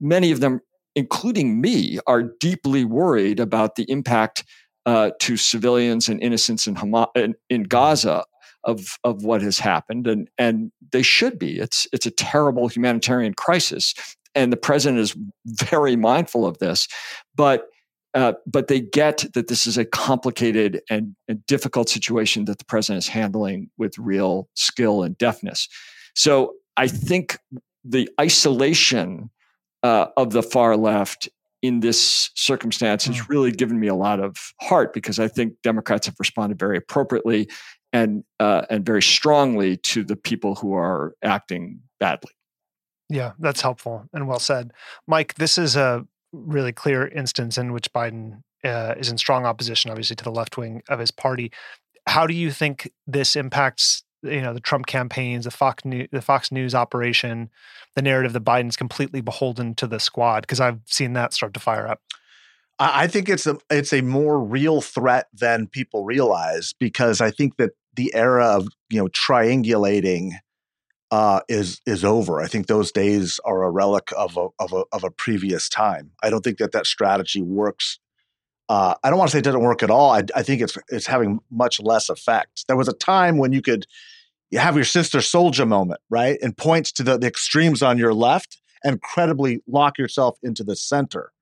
[0.00, 0.60] Many of them,
[0.94, 4.44] including me, are deeply worried about the impact
[4.86, 8.24] uh, to civilians and innocents in, Hamas, in, in Gaza
[8.64, 11.58] of of what has happened, and and they should be.
[11.58, 13.94] It's it's a terrible humanitarian crisis,
[14.34, 16.88] and the president is very mindful of this,
[17.34, 17.68] but
[18.14, 22.64] uh, but they get that this is a complicated and, and, difficult situation that the
[22.64, 25.68] president is handling with real skill and deftness.
[26.14, 27.38] So I think
[27.84, 29.30] the isolation
[29.82, 31.28] uh, of the far left
[31.62, 33.28] in this circumstance has mm.
[33.28, 37.48] really given me a lot of heart because I think Democrats have responded very appropriately
[37.92, 42.32] and uh, and very strongly to the people who are acting badly.
[43.08, 44.72] Yeah, that's helpful and well said,
[45.06, 45.34] Mike.
[45.34, 50.16] This is a really clear instance in which Biden uh, is in strong opposition, obviously,
[50.16, 51.50] to the left wing of his party.
[52.06, 56.22] How do you think this impacts, you know, the Trump campaigns, the Fox News, the
[56.22, 57.50] Fox News operation,
[57.94, 60.42] the narrative that Biden's completely beholden to the squad?
[60.42, 62.00] Because I've seen that start to fire up.
[62.78, 67.58] I think it's a it's a more real threat than people realize because I think
[67.58, 70.32] that the era of you know triangulating
[71.10, 72.40] uh, is is over.
[72.40, 76.12] I think those days are a relic of a, of a of a previous time.
[76.22, 77.98] I don't think that that strategy works.
[78.68, 80.10] Uh, I don't want to say it doesn't work at all.
[80.12, 82.66] I, I think it's it's having much less effect.
[82.68, 83.86] There was a time when you could
[84.50, 88.14] you have your sister Souljah moment, right, and points to the, the extremes on your
[88.14, 91.32] left and credibly lock yourself into the center.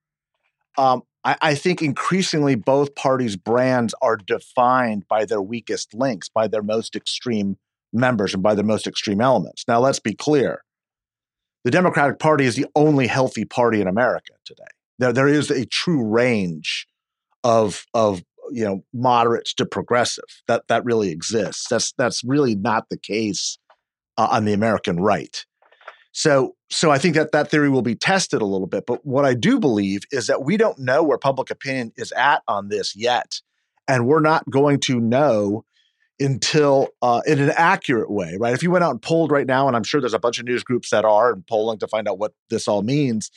[0.77, 6.47] Um, I, I, think increasingly both parties' brands are defined by their weakest links, by
[6.47, 7.57] their most extreme
[7.93, 9.65] members, and by their most extreme elements.
[9.69, 10.63] Now, let's be clear
[11.65, 14.63] the Democratic Party is the only healthy party in America today.
[14.99, 16.87] There, there is a true range
[17.45, 21.67] of, of you know moderates to progressive that that really exists.
[21.69, 23.59] That's that's really not the case
[24.17, 25.45] uh, on the American right.
[26.13, 28.85] So, so I think that that theory will be tested a little bit.
[28.87, 32.43] But what I do believe is that we don't know where public opinion is at
[32.49, 33.41] on this yet,
[33.87, 35.65] and we're not going to know
[36.21, 38.55] until uh, in an accurate way, right?
[38.55, 40.47] If you went out and polled right now, and I'm sure there's a bunch of
[40.47, 43.31] news groups that are and polling to find out what this all means,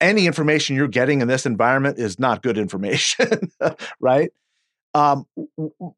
[0.00, 3.50] any information you're getting in this environment is not good information,
[4.00, 4.30] right?
[4.94, 5.26] Um,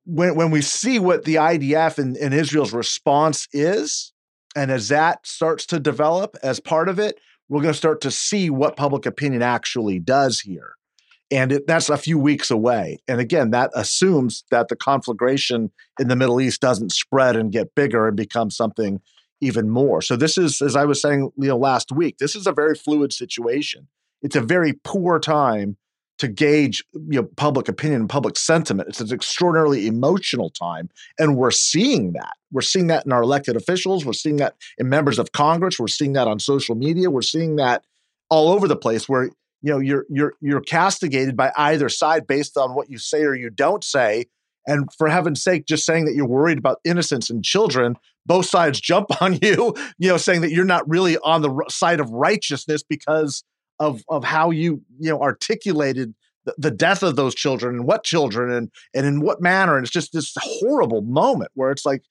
[0.04, 4.12] when when we see what the IDF and, and Israel's response is,
[4.56, 8.10] and as that starts to develop as part of it, we're going to start to
[8.10, 10.74] see what public opinion actually does here.
[11.30, 12.98] And it, that's a few weeks away.
[13.06, 17.74] And again, that assumes that the conflagration in the Middle East doesn't spread and get
[17.74, 19.00] bigger and become something
[19.40, 20.02] even more.
[20.02, 22.74] So this is, as I was saying, you know, last week, this is a very
[22.74, 23.88] fluid situation.
[24.22, 25.76] It's a very poor time
[26.18, 28.90] to gauge you know, public opinion and public sentiment.
[28.90, 32.34] It's an extraordinarily emotional time, and we're seeing that.
[32.52, 34.04] We're seeing that in our elected officials.
[34.04, 35.78] We're seeing that in members of Congress.
[35.78, 37.10] We're seeing that on social media.
[37.10, 37.84] We're seeing that
[38.28, 39.08] all over the place.
[39.08, 39.30] Where
[39.62, 43.34] you know you're you're you're castigated by either side based on what you say or
[43.34, 44.26] you don't say.
[44.66, 47.96] And for heaven's sake, just saying that you're worried about innocence and children,
[48.26, 49.74] both sides jump on you.
[49.98, 53.42] You know, saying that you're not really on the side of righteousness because
[53.80, 56.14] of of how you you know articulated
[56.58, 59.92] the, death of those children and what children and and in what manner and it's
[59.92, 62.02] just this horrible moment where it's like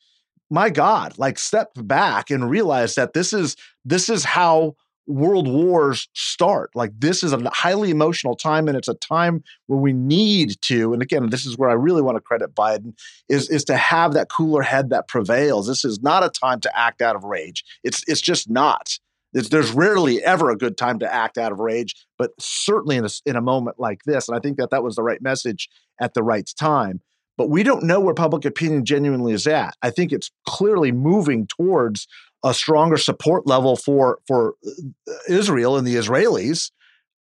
[0.49, 4.75] my god like step back and realize that this is this is how
[5.09, 9.79] world wars start like this is a highly emotional time and it's a time where
[9.79, 12.93] we need to and again this is where i really want to credit biden
[13.27, 16.79] is is to have that cooler head that prevails this is not a time to
[16.79, 18.99] act out of rage it's it's just not
[19.33, 23.05] it's, there's rarely ever a good time to act out of rage, but certainly in
[23.05, 24.27] a, in a moment like this.
[24.27, 25.69] And I think that that was the right message
[26.01, 27.01] at the right time.
[27.37, 29.75] But we don't know where public opinion genuinely is at.
[29.81, 32.07] I think it's clearly moving towards
[32.43, 36.71] a stronger support level for for uh, Israel and the Israelis,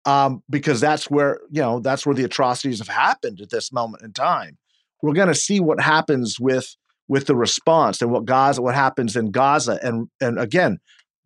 [0.05, 4.03] um, because that's where you know that's where the atrocities have happened at this moment
[4.03, 4.57] in time.
[5.01, 6.75] We're going to see what happens with
[7.07, 10.79] with the response and what Gaza, what happens in Gaza, and and again,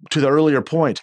[0.09, 1.01] to the earlier point,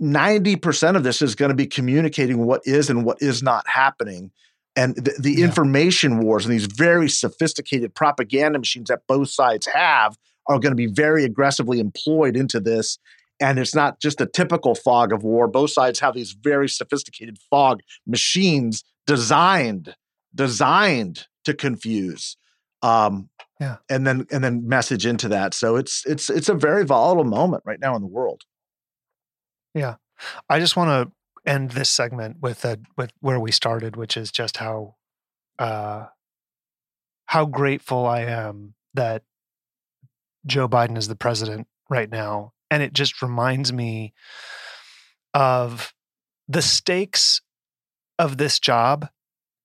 [0.00, 4.30] 90% of this is going to be communicating what is and what is not happening.
[4.74, 5.44] And the, the yeah.
[5.44, 10.76] information wars and these very sophisticated propaganda machines that both sides have are going to
[10.76, 12.98] be very aggressively employed into this.
[13.40, 15.46] And it's not just a typical fog of war.
[15.46, 19.94] Both sides have these very sophisticated fog machines designed,
[20.34, 22.36] designed to confuse.
[22.82, 23.28] Um,
[23.60, 27.24] yeah and then and then message into that so it's it's it's a very volatile
[27.24, 28.42] moment right now in the world
[29.74, 29.96] yeah
[30.48, 34.30] i just want to end this segment with a with where we started which is
[34.30, 34.94] just how
[35.58, 36.06] uh
[37.26, 39.22] how grateful i am that
[40.46, 44.12] joe biden is the president right now and it just reminds me
[45.34, 45.92] of
[46.48, 47.40] the stakes
[48.18, 49.08] of this job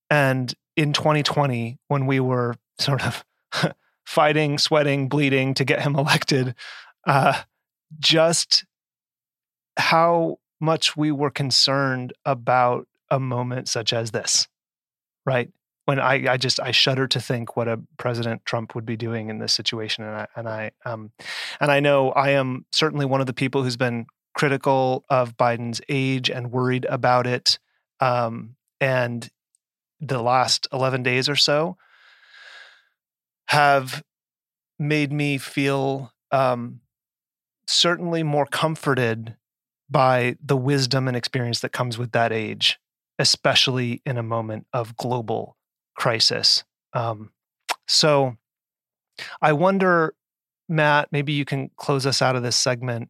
[0.09, 3.23] and in 2020 when we were sort of
[4.05, 6.55] fighting, sweating, bleeding to get him elected.
[7.07, 7.41] Uh,
[7.99, 8.65] just
[9.77, 14.47] how much we were concerned about a moment such as this,
[15.25, 15.49] right?
[15.85, 19.29] When I, I just I shudder to think what a President Trump would be doing
[19.29, 21.11] in this situation, and I and I um,
[21.59, 24.05] and I know I am certainly one of the people who's been
[24.35, 27.59] critical of Biden's age and worried about it.
[27.99, 29.29] Um, and
[29.99, 31.77] the last eleven days or so,
[33.47, 34.03] have
[34.79, 36.79] made me feel um,
[37.67, 39.35] certainly more comforted
[39.89, 42.79] by the wisdom and experience that comes with that age,
[43.19, 45.57] especially in a moment of global
[45.95, 46.63] crisis.
[46.93, 47.31] Um,
[47.87, 48.35] so
[49.41, 50.13] I wonder,
[50.69, 53.09] Matt, maybe you can close us out of this segment,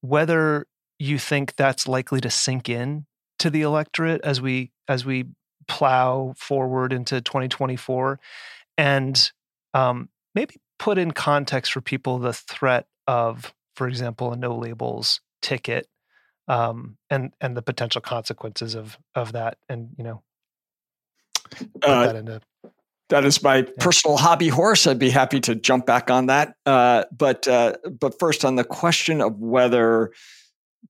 [0.00, 0.66] whether
[0.98, 3.06] you think that's likely to sink in
[3.38, 5.26] to the electorate as we as we
[5.68, 8.18] plow forward into 2024
[8.76, 9.32] and
[9.74, 15.20] um, maybe put in context for people the threat of for example a no labels
[15.42, 15.86] ticket
[16.48, 20.22] um, and and the potential consequences of of that and you know
[21.82, 22.40] Uh, that into
[23.08, 24.86] That is my personal hobby horse.
[24.86, 26.54] I'd be happy to jump back on that.
[26.66, 30.12] Uh, but uh, but first, on the question of whether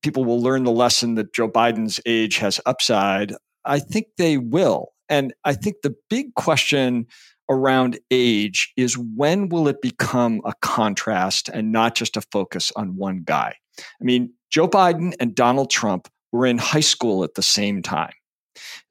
[0.02, 3.32] people will learn the lesson that Joe Biden's age has upside,
[3.64, 4.88] I think they will.
[5.08, 7.06] And I think the big question
[7.50, 12.96] around age is when will it become a contrast and not just a focus on
[12.96, 13.54] one guy?
[13.78, 18.12] I mean, Joe Biden and Donald Trump were in high school at the same time.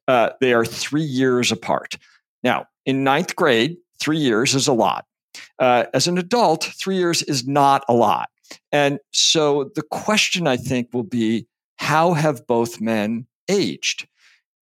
[0.08, 1.96] Uh, they are three years apart.
[2.42, 5.04] Now, in ninth grade, three years is a lot.
[5.58, 8.30] Uh, as an adult, three years is not a lot.
[8.72, 11.46] And so the question, I think, will be
[11.76, 14.08] how have both men aged?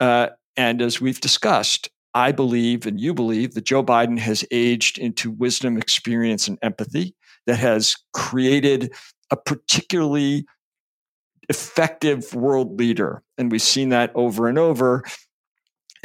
[0.01, 4.99] Uh, and as we've discussed, I believe and you believe that Joe Biden has aged
[4.99, 7.15] into wisdom, experience, and empathy
[7.47, 8.93] that has created
[9.31, 10.47] a particularly
[11.49, 13.23] effective world leader.
[13.39, 15.05] And we've seen that over and over.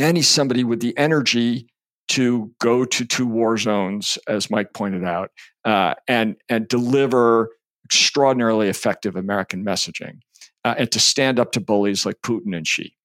[0.01, 1.67] And he's somebody with the energy
[2.07, 5.29] to go to two war zones, as Mike pointed out,
[5.63, 7.49] uh, and and deliver
[7.85, 10.21] extraordinarily effective American messaging,
[10.65, 12.95] uh, and to stand up to bullies like Putin and Xi.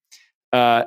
[0.51, 0.85] Uh,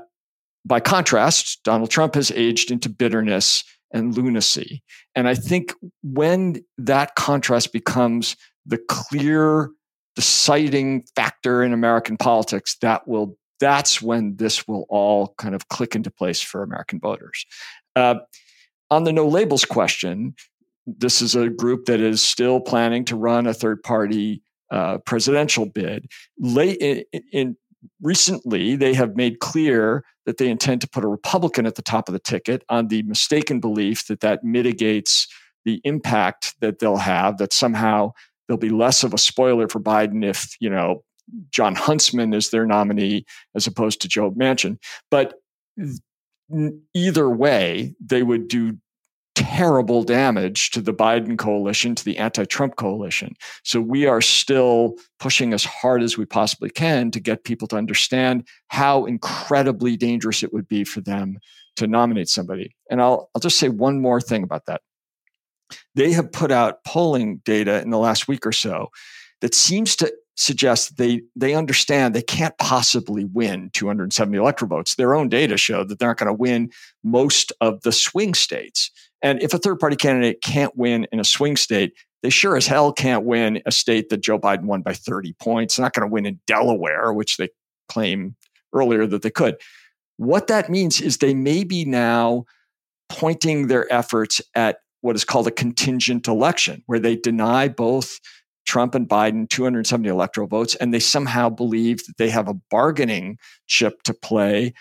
[0.66, 4.82] by contrast, Donald Trump has aged into bitterness and lunacy,
[5.14, 8.36] and I think when that contrast becomes
[8.66, 9.70] the clear,
[10.16, 15.94] deciding factor in American politics, that will that's when this will all kind of click
[15.94, 17.44] into place for American voters.
[17.94, 18.16] Uh,
[18.90, 20.34] on the no labels question,
[20.86, 25.66] this is a group that is still planning to run a third party uh, presidential
[25.66, 26.06] bid.
[26.38, 27.56] Late in, in,
[28.00, 32.08] recently, they have made clear that they intend to put a Republican at the top
[32.08, 35.26] of the ticket on the mistaken belief that that mitigates
[35.64, 37.38] the impact that they'll have.
[37.38, 38.12] That somehow
[38.46, 41.02] there'll be less of a spoiler for Biden if you know
[41.50, 43.24] Jon Huntsman is their nominee
[43.54, 44.78] as opposed to Joe Manchin.
[45.10, 45.34] But
[46.94, 48.78] either way, they would do
[49.34, 53.34] terrible damage to the Biden coalition, to the anti Trump coalition.
[53.64, 57.76] So we are still pushing as hard as we possibly can to get people to
[57.76, 61.38] understand how incredibly dangerous it would be for them
[61.76, 62.76] to nominate somebody.
[62.90, 64.82] And I'll, I'll just say one more thing about that.
[65.94, 68.90] They have put out polling data in the last week or so
[69.40, 74.94] that seems to suggest they they understand they can't possibly win 270 electoral votes.
[74.94, 76.70] Their own data show that they're not going to win
[77.04, 78.90] most of the swing states.
[79.22, 82.66] And if a third party candidate can't win in a swing state, they sure as
[82.66, 85.76] hell can't win a state that Joe Biden won by 30 points.
[85.76, 87.50] They're not going to win in Delaware, which they
[87.88, 88.34] claim
[88.72, 89.56] earlier that they could.
[90.16, 92.44] What that means is they may be now
[93.10, 98.20] pointing their efforts at what is called a contingent election, where they deny both
[98.70, 103.36] Trump and Biden 270 electoral votes, and they somehow believe that they have a bargaining
[103.66, 104.74] chip to play.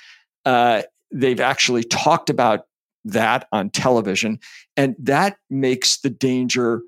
[0.45, 2.67] Uh, they've actually talked about
[3.03, 4.37] that on television,
[4.77, 6.83] and that makes the danger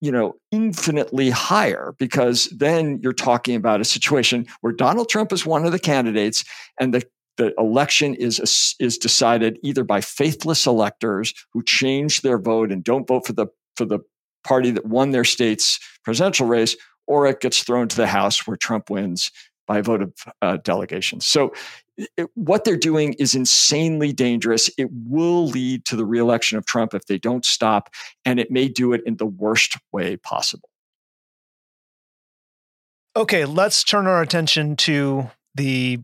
[0.00, 5.44] you know infinitely higher because then you're talking about a situation where Donald Trump is
[5.44, 6.44] one of the candidates
[6.78, 7.04] and the
[7.36, 13.08] the election is is decided either by faithless electors who change their vote and don't
[13.08, 13.98] vote for the for the
[14.48, 16.76] party that won their state's presidential race,
[17.06, 19.30] or it gets thrown to the House where Trump wins
[19.66, 21.20] by a vote of uh, delegation.
[21.20, 21.52] So,
[22.16, 24.70] it, what they're doing is insanely dangerous.
[24.78, 27.90] It will lead to the reelection of Trump if they don't stop,
[28.24, 30.68] and it may do it in the worst way possible.
[33.16, 35.98] Okay, let's turn our attention to the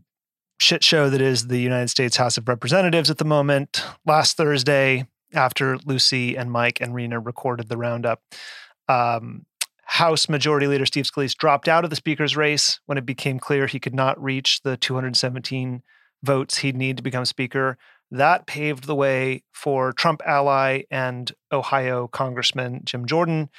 [0.59, 3.83] shit show that is the United States House of Representatives at the moment.
[4.05, 8.21] Last Thursday, after Lucy and Mike and Rina recorded the roundup,
[8.87, 9.45] um,
[9.85, 13.67] House Majority Leader Steve Scalise dropped out of the Speaker's race when it became clear
[13.67, 15.83] he could not reach the 217
[16.23, 17.77] votes he'd need to become Speaker.
[18.11, 23.49] That paved the way for Trump ally and Ohio Congressman Jim Jordan,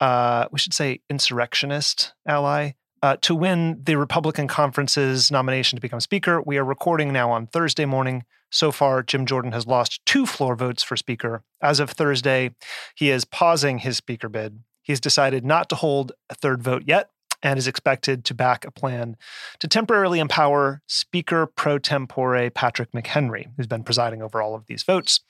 [0.00, 2.72] uh, we should say insurrectionist ally,
[3.02, 6.40] uh, to win the Republican conference's nomination to become Speaker.
[6.42, 8.24] We are recording now on Thursday morning.
[8.52, 11.42] So far, Jim Jordan has lost two floor votes for Speaker.
[11.60, 12.54] As of Thursday,
[12.94, 14.60] he is pausing his Speaker bid.
[14.82, 17.10] He's decided not to hold a third vote yet
[17.42, 19.16] and is expected to back a plan
[19.58, 24.82] to temporarily empower Speaker pro tempore Patrick McHenry, who's been presiding over all of these
[24.82, 25.20] votes.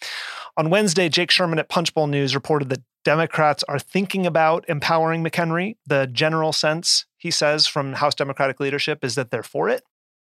[0.57, 5.77] On Wednesday, Jake Sherman at Punchbowl News reported that Democrats are thinking about empowering McHenry.
[5.87, 9.83] The general sense, he says, from House Democratic leadership is that they're for it.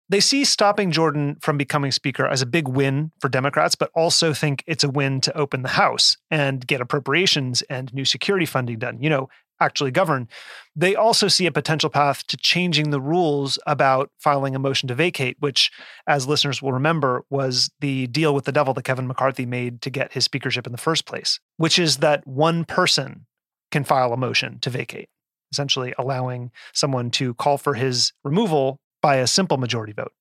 [0.09, 4.35] They see stopping Jordan from becoming Speaker as a big win for Democrats, but also
[4.35, 8.79] think it's a win to open the House and get appropriations and new security funding
[8.79, 9.29] done, you know,
[9.61, 10.29] actually govern.
[10.77, 14.95] They also see a potential path to changing the rules about filing a motion to
[14.95, 15.71] vacate, which,
[16.07, 19.91] as listeners will remember, was the deal with the devil that Kevin McCarthy made to
[19.91, 23.27] get his speakership in the first place, which is that one person
[23.71, 25.09] can file a motion to vacate,
[25.53, 30.13] essentially allowing someone to call for his removal by a simple majority vote.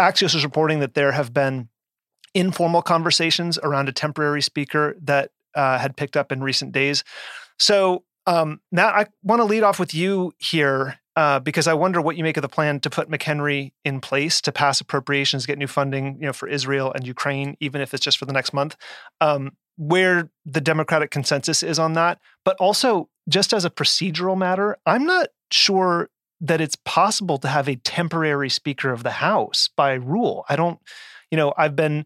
[0.00, 1.68] Axios is reporting that there have been
[2.34, 7.04] informal conversations around a temporary speaker that uh, had picked up in recent days.
[7.56, 12.16] So um, I want to lead off with you here uh, because I wonder what
[12.16, 15.68] you make of the plan to put McHenry in place to pass appropriations, get new
[15.68, 18.74] funding, you know, for Israel and Ukraine, even if it's just for the next month.
[19.20, 24.78] Um, where the Democratic consensus is on that, but also just as a procedural matter,
[24.84, 26.10] I'm not sure
[26.44, 30.44] that it's possible to have a temporary Speaker of the House by rule.
[30.48, 30.78] I don't,
[31.30, 32.04] you know, I've been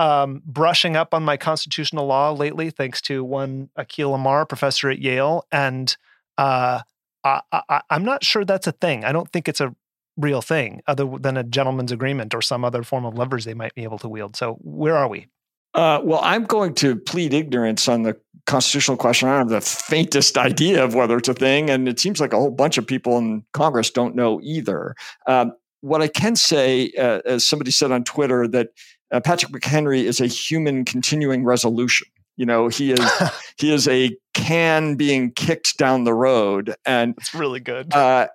[0.00, 4.98] um, brushing up on my constitutional law lately, thanks to one Akhil Amar, professor at
[4.98, 5.96] Yale, and
[6.36, 6.80] uh,
[7.22, 9.04] I, I, I'm not sure that's a thing.
[9.04, 9.74] I don't think it's a
[10.16, 13.74] real thing, other than a gentleman's agreement or some other form of leverage they might
[13.74, 14.34] be able to wield.
[14.34, 15.28] So, where are we?
[15.76, 19.28] Uh, well, I'm going to plead ignorance on the constitutional question.
[19.28, 22.32] I don't have the faintest idea of whether it's a thing, and it seems like
[22.32, 24.94] a whole bunch of people in Congress don't know either.
[25.26, 25.52] Um,
[25.82, 28.68] what I can say, uh, as somebody said on Twitter, that
[29.12, 32.08] uh, Patrick McHenry is a human continuing resolution.
[32.36, 33.10] You know, he is
[33.58, 37.92] he is a can being kicked down the road, and it's really good.
[37.92, 38.28] Uh,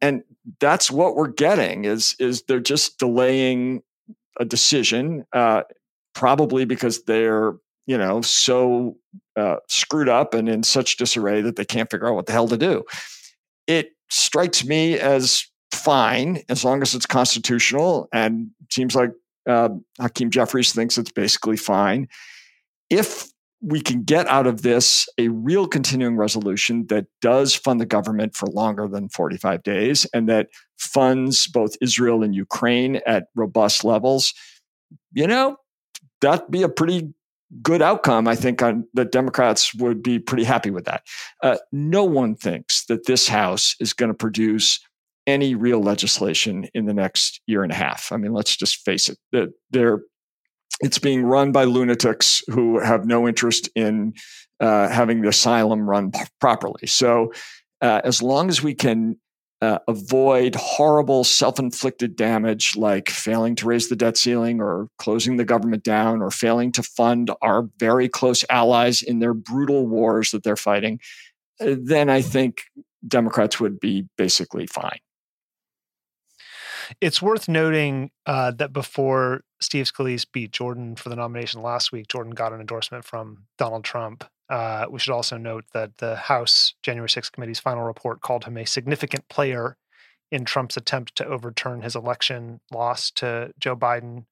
[0.00, 0.22] and
[0.60, 3.82] that's what we're getting is is they're just delaying
[4.38, 5.62] a decision, uh,
[6.14, 7.54] probably because they're
[7.86, 8.96] you know, so
[9.36, 12.48] uh, screwed up and in such disarray that they can't figure out what the hell
[12.48, 12.84] to do.
[13.66, 19.10] It strikes me as fine as long as it's constitutional, and seems like
[19.48, 22.08] uh, Hakeem Jeffries thinks it's basically fine.
[22.88, 23.28] If
[23.60, 28.34] we can get out of this a real continuing resolution that does fund the government
[28.34, 34.34] for longer than 45 days and that funds both Israel and Ukraine at robust levels,
[35.14, 35.56] you know,
[36.20, 37.12] that'd be a pretty
[37.62, 41.02] good outcome, I think on, the Democrats would be pretty happy with that.
[41.42, 44.80] Uh, no one thinks that this House is going to produce
[45.26, 48.12] any real legislation in the next year and a half.
[48.12, 50.00] I mean, let's just face it; that they're
[50.80, 54.12] it's being run by lunatics who have no interest in
[54.60, 56.86] uh, having the asylum run p- properly.
[56.86, 57.32] So,
[57.80, 59.18] uh, as long as we can
[59.64, 65.36] uh, avoid horrible self inflicted damage like failing to raise the debt ceiling or closing
[65.36, 70.30] the government down or failing to fund our very close allies in their brutal wars
[70.30, 71.00] that they're fighting,
[71.60, 72.64] uh, then I think
[73.06, 74.98] Democrats would be basically fine.
[77.00, 82.08] It's worth noting uh, that before Steve Scalise beat Jordan for the nomination last week,
[82.08, 86.74] Jordan got an endorsement from Donald Trump uh, we should also note that the House
[86.82, 89.76] January 6th committee's final report called him a significant player
[90.30, 94.26] in Trump's attempt to overturn his election loss to Joe Biden.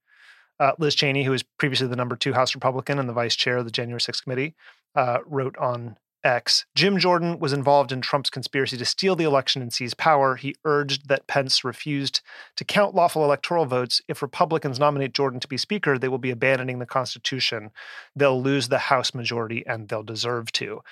[0.60, 3.58] Uh, Liz Cheney, who was previously the number two House Republican and the vice chair
[3.58, 4.54] of the January 6th committee,
[4.94, 6.66] uh, wrote on X.
[6.74, 10.36] Jim Jordan was involved in Trump's conspiracy to steal the election and seize power.
[10.36, 12.20] He urged that Pence refused
[12.56, 14.00] to count lawful electoral votes.
[14.08, 17.70] If Republicans nominate Jordan to be Speaker, they will be abandoning the Constitution.
[18.14, 20.82] They'll lose the House majority and they'll deserve to.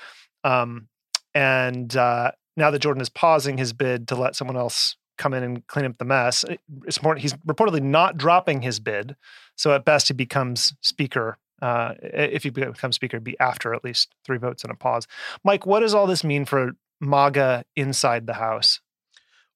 [0.44, 0.88] Um,
[1.34, 5.42] and uh, now that Jordan is pausing his bid to let someone else come in
[5.42, 6.44] and clean up the mess,
[6.86, 9.16] it's more, he's reportedly not dropping his bid.
[9.56, 14.14] So at best, he becomes Speaker uh, if you become speaker, be after at least
[14.24, 15.06] three votes and a pause.
[15.44, 18.80] Mike, what does all this mean for MAGA inside the House?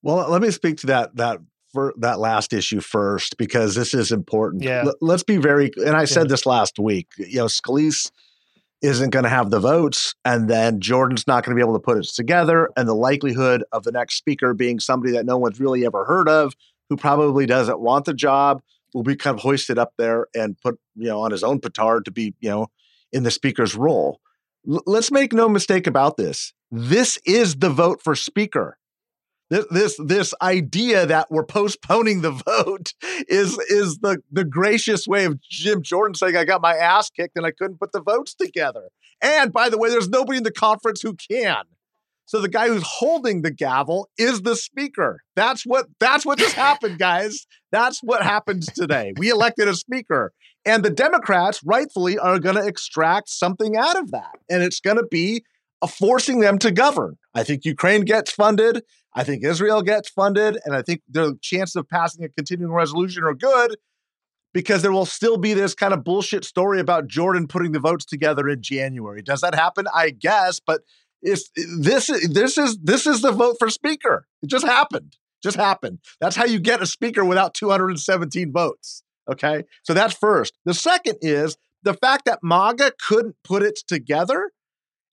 [0.02, 1.38] Well, let me speak to that that
[1.72, 4.62] for that last issue first because this is important.
[4.62, 4.84] Yeah.
[4.86, 5.70] L- let's be very.
[5.76, 6.06] And I yeah.
[6.06, 7.08] said this last week.
[7.16, 8.10] You know, Scalise
[8.82, 11.82] isn't going to have the votes, and then Jordan's not going to be able to
[11.82, 15.58] put it together, and the likelihood of the next speaker being somebody that no one's
[15.58, 16.52] really ever heard of,
[16.90, 18.62] who probably doesn't want the job,
[18.94, 22.04] will be kind of hoisted up there and put, you know, on his own petard
[22.06, 22.68] to be, you know,
[23.12, 24.20] in the speaker's role.
[24.70, 26.54] L- let's make no mistake about this.
[26.70, 28.78] This is the vote for speaker.
[29.50, 32.94] This, this this idea that we're postponing the vote
[33.28, 37.36] is is the the gracious way of Jim Jordan saying I got my ass kicked
[37.36, 38.88] and I couldn't put the votes together.
[39.20, 41.64] And by the way, there's nobody in the conference who can.
[42.26, 45.20] So the guy who's holding the gavel is the speaker.
[45.36, 47.46] That's what that's what just happened, guys.
[47.70, 49.12] That's what happened today.
[49.16, 50.32] We elected a speaker.
[50.66, 54.38] And the Democrats rightfully are going to extract something out of that.
[54.48, 55.44] And it's going to be
[55.86, 57.18] forcing them to govern.
[57.34, 58.82] I think Ukraine gets funded.
[59.14, 60.58] I think Israel gets funded.
[60.64, 63.76] And I think the chances of passing a continuing resolution are good
[64.54, 68.04] because there will still be this kind of bullshit story about Jordan putting the votes
[68.04, 69.20] together in January.
[69.20, 69.86] Does that happen?
[69.92, 70.82] I guess, but
[71.24, 74.26] it's this this is this is the vote for speaker.
[74.42, 75.16] It just happened.
[75.42, 75.98] Just happened.
[76.20, 79.02] That's how you get a speaker without 217 votes.
[79.30, 79.64] Okay?
[79.82, 80.54] So that's first.
[80.64, 84.52] The second is the fact that MAGA couldn't put it together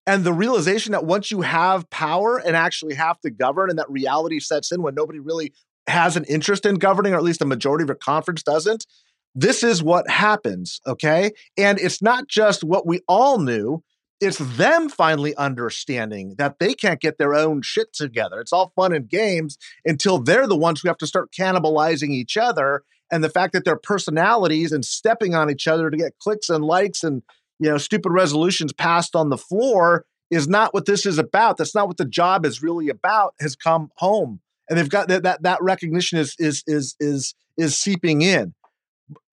[0.07, 3.91] and the realization that once you have power and actually have to govern and that
[3.91, 5.53] reality sets in when nobody really
[5.87, 8.87] has an interest in governing or at least a majority of your conference doesn't
[9.35, 11.33] this is what happens, okay?
[11.57, 13.83] And it's not just what we all knew,
[14.21, 18.41] it's them finally understanding that they can't get their own shit together.
[18.41, 22.37] It's all fun and games until they're the ones who have to start cannibalizing each
[22.37, 22.83] other.
[23.11, 26.65] And the fact that their personalities and stepping on each other to get clicks and
[26.65, 27.23] likes and
[27.59, 31.57] you know stupid resolutions passed on the floor is not what this is about.
[31.57, 33.35] That's not what the job is really about.
[33.41, 37.77] Has come home, and they've got that that, that recognition is is is is is
[37.77, 38.55] seeping in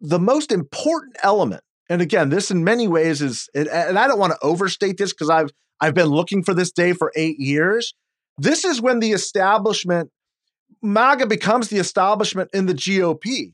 [0.01, 4.33] the most important element, and again, this in many ways is, and I don't want
[4.33, 7.93] to overstate this because I've I've been looking for this day for eight years.
[8.37, 10.11] This is when the establishment,
[10.81, 13.53] MAGA becomes the establishment in the GOP.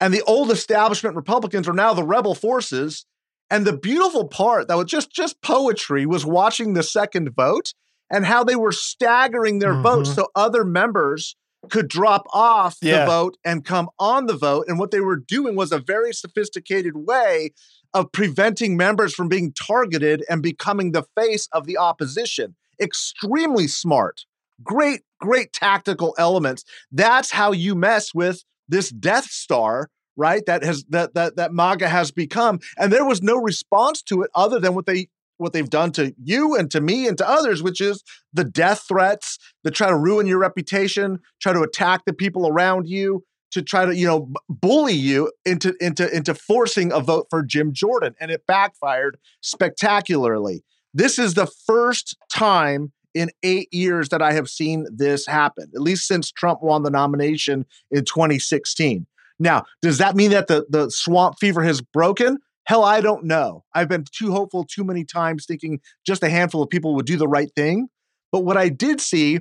[0.00, 3.06] And the old establishment Republicans are now the rebel forces.
[3.50, 7.72] And the beautiful part that was just just poetry was watching the second vote
[8.10, 9.82] and how they were staggering their mm-hmm.
[9.82, 11.36] votes so other members
[11.70, 13.00] could drop off yeah.
[13.00, 14.66] the vote and come on the vote.
[14.68, 17.52] And what they were doing was a very sophisticated way
[17.94, 22.54] of preventing members from being targeted and becoming the face of the opposition.
[22.80, 24.24] Extremely smart.
[24.62, 26.64] Great, great tactical elements.
[26.92, 30.44] That's how you mess with this Death Star, right?
[30.46, 32.60] That has that that that MAGA has become.
[32.78, 35.08] And there was no response to it other than what they
[35.38, 38.84] what they've done to you and to me and to others, which is the death
[38.88, 43.62] threats that try to ruin your reputation, try to attack the people around you, to
[43.62, 48.14] try to you know bully you into into into forcing a vote for Jim Jordan,
[48.20, 50.64] and it backfired spectacularly.
[50.92, 55.80] This is the first time in eight years that I have seen this happen, at
[55.80, 59.06] least since Trump won the nomination in 2016.
[59.38, 62.38] Now, does that mean that the, the swamp fever has broken?
[62.66, 63.64] Hell, I don't know.
[63.74, 67.16] I've been too hopeful too many times, thinking just a handful of people would do
[67.16, 67.88] the right thing.
[68.32, 69.40] But what I did see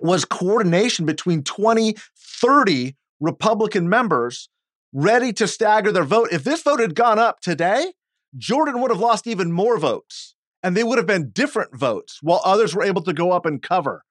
[0.00, 4.48] was coordination between 20, 30 Republican members
[4.92, 6.28] ready to stagger their vote.
[6.30, 7.92] If this vote had gone up today,
[8.36, 12.40] Jordan would have lost even more votes and they would have been different votes while
[12.44, 14.04] others were able to go up and cover.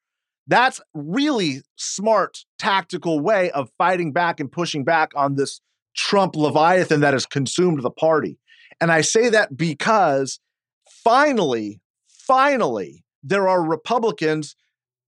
[0.48, 5.62] That's really smart tactical way of fighting back and pushing back on this
[5.96, 8.38] Trump Leviathan that has consumed the party.
[8.80, 10.39] And I say that because
[11.04, 14.56] finally, finally, there are Republicans.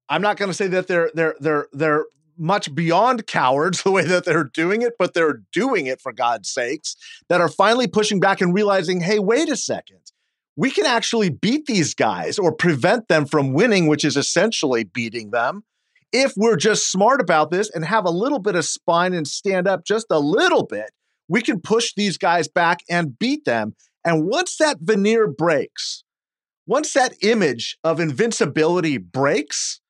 [0.09, 2.05] I'm not going to say that they're they're they're they're
[2.37, 6.49] much beyond cowards the way that they're doing it, but they're doing it for God's
[6.49, 6.95] sakes,
[7.29, 9.99] that are finally pushing back and realizing, hey, wait a second.
[10.55, 15.31] We can actually beat these guys or prevent them from winning, which is essentially beating
[15.31, 15.63] them
[16.13, 19.67] if we're just smart about this and have a little bit of spine and stand
[19.67, 20.91] up just a little bit,
[21.27, 23.75] we can push these guys back and beat them.
[24.05, 26.03] And once that veneer breaks,
[26.67, 29.81] once that image of invincibility breaks,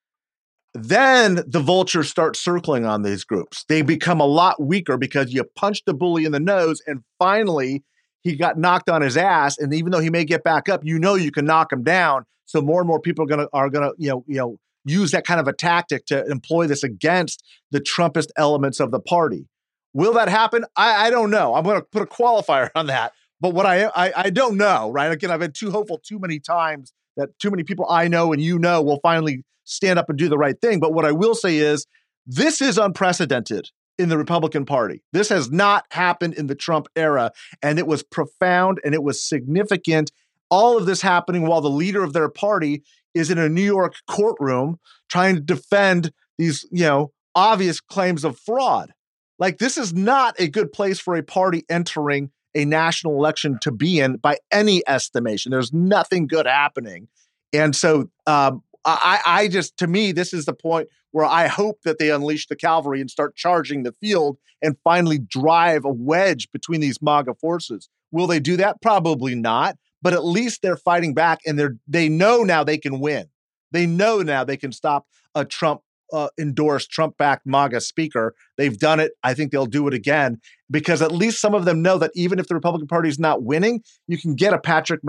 [0.74, 3.66] then the vultures start circling on these groups.
[3.68, 7.84] They become a lot weaker because you punch the bully in the nose and finally
[8.22, 9.58] he got knocked on his ass.
[9.58, 12.26] And even though he may get back up, you know you can knock him down.
[12.46, 15.26] So more and more people are gonna are gonna, you know, you know, use that
[15.26, 19.48] kind of a tactic to employ this against the Trumpist elements of the party.
[19.94, 20.66] Will that happen?
[20.76, 21.56] I, I don't know.
[21.56, 23.14] I'm going to put a qualifier on that.
[23.40, 25.12] But what I, I I don't know, right?
[25.12, 28.42] Again, I've been too hopeful too many times that too many people I know and
[28.42, 30.80] you know will finally stand up and do the right thing.
[30.80, 31.86] But what I will say is
[32.26, 35.04] this is unprecedented in the Republican Party.
[35.12, 37.32] This has not happened in the Trump era.
[37.62, 40.12] And it was profound and it was significant.
[40.54, 42.84] All of this happening while the leader of their party
[43.16, 44.78] is in a New York courtroom
[45.10, 48.94] trying to defend these, you know, obvious claims of fraud.
[49.40, 53.72] Like this is not a good place for a party entering a national election to
[53.72, 55.50] be in by any estimation.
[55.52, 57.08] There's nothing good happening.
[57.52, 61.80] And so um, I, I just, to me, this is the point where I hope
[61.84, 66.52] that they unleash the cavalry and start charging the field and finally drive a wedge
[66.52, 67.90] between these MAGA forces.
[68.12, 68.84] Will they do that?
[68.84, 73.00] Probably not but at least they're fighting back and they're they know now they can
[73.00, 73.26] win.
[73.72, 75.82] They know now they can stop a Trump
[76.12, 78.36] uh, endorsed Trump backed MAGA speaker.
[78.58, 79.14] They've done it.
[79.24, 80.40] I think they'll do it again
[80.70, 83.42] because at least some of them know that even if the Republican Party is not
[83.42, 85.02] winning, you can get a Patrick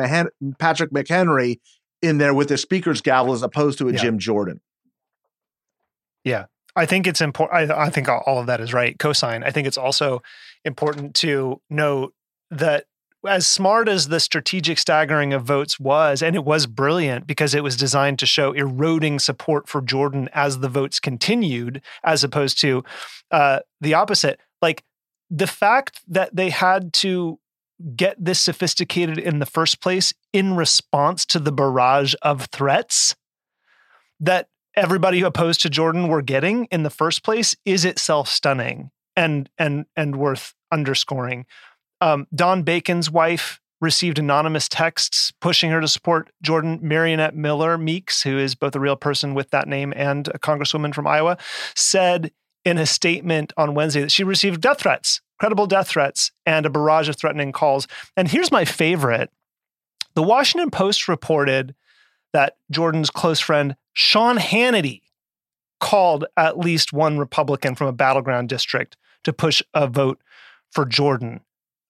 [0.59, 1.61] Patrick McHenry
[2.01, 3.99] in there with the speaker's gavel as opposed to a Yeah.
[3.99, 4.61] Jim Jordan.
[6.23, 6.47] Yeah.
[6.77, 7.71] I think it's important.
[7.71, 8.97] I, I think all of that is right.
[8.99, 9.45] Cosign.
[9.45, 10.23] I think it's also
[10.65, 12.15] important to note
[12.51, 12.87] that
[13.27, 17.63] as smart as the strategic staggering of votes was, and it was brilliant because it
[17.63, 22.85] was designed to show eroding support for Jordan as the votes continued, as opposed to
[23.31, 24.41] uh, the opposite.
[24.61, 24.85] Like
[25.31, 27.39] the fact that they had to
[27.97, 33.17] get this sophisticated in the first place in response to the barrage of threats
[34.21, 39.49] that everybody opposed to Jordan were getting in the first place is itself stunning and
[39.59, 41.47] and and worth underscoring.
[42.01, 46.81] Um, Don Bacon's wife received anonymous texts pushing her to support Jordan.
[46.81, 50.95] Mariannette Miller Meeks, who is both a real person with that name and a congresswoman
[50.95, 51.37] from Iowa,
[51.75, 52.33] said
[52.65, 56.71] in a statement on Wednesday that she received death threats, credible death threats, and a
[56.71, 57.87] barrage of threatening calls.
[58.17, 59.31] And here's my favorite:
[60.15, 61.75] the Washington Post reported
[62.33, 65.03] that Jordan's close friend Sean Hannity
[65.81, 70.21] called at least one Republican from a battleground district to push a vote
[70.71, 71.41] for Jordan.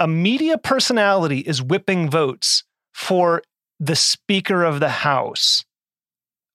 [0.01, 3.43] A media personality is whipping votes for
[3.79, 5.65] the Speaker of the House.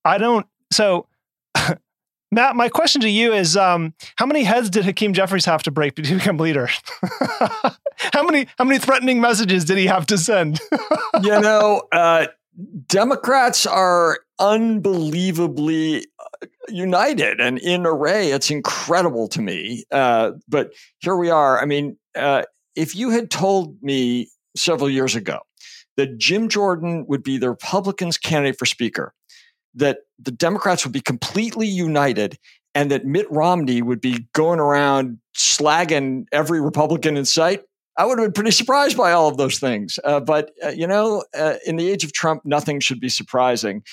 [0.04, 0.46] I don't.
[0.72, 1.08] So,
[2.32, 5.72] Matt, my question to you is: um, How many heads did Hakeem Jeffries have to
[5.72, 6.70] break to become leader?
[8.14, 8.48] how many?
[8.58, 10.60] How many threatening messages did he have to send?
[11.22, 12.28] you know, uh,
[12.88, 18.32] Democrats are unbelievably uh, united and in array.
[18.32, 19.86] It's incredible to me.
[19.92, 21.62] Uh, but here we are.
[21.62, 22.44] I mean, uh,
[22.76, 25.40] if you had told me several years ago
[25.98, 29.14] that Jim Jordan would be the Republicans' candidate for Speaker,
[29.76, 32.38] that the Democrats would be completely united,
[32.76, 37.64] and that Mitt Romney would be going around slagging every Republican in sight,
[37.98, 40.00] I would have been pretty surprised by all of those things.
[40.04, 43.84] Uh, but, uh, you know, uh, in the age of Trump, nothing should be surprising.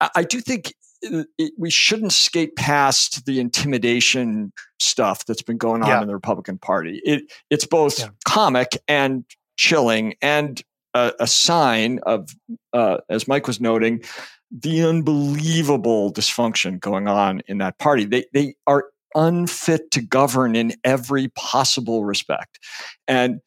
[0.00, 5.82] I, I do think it, we shouldn't skate past the intimidation stuff that's been going
[5.82, 6.00] on Yeah.
[6.02, 7.00] in the Republican Party.
[7.04, 8.08] It, it's both Yeah.
[8.26, 9.24] comic and
[9.56, 10.62] chilling and
[10.94, 12.30] a, a sign of,
[12.72, 14.02] uh, as Mike was noting,
[14.50, 18.04] the unbelievable dysfunction going on in that party.
[18.04, 22.58] They, they are unfit to govern in every possible respect.
[23.06, 23.40] And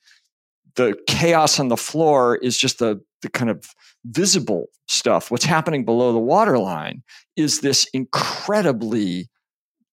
[0.75, 3.65] the chaos on the floor is just the, the kind of
[4.05, 5.31] visible stuff.
[5.31, 7.03] What's happening below the waterline
[7.35, 9.29] is this incredibly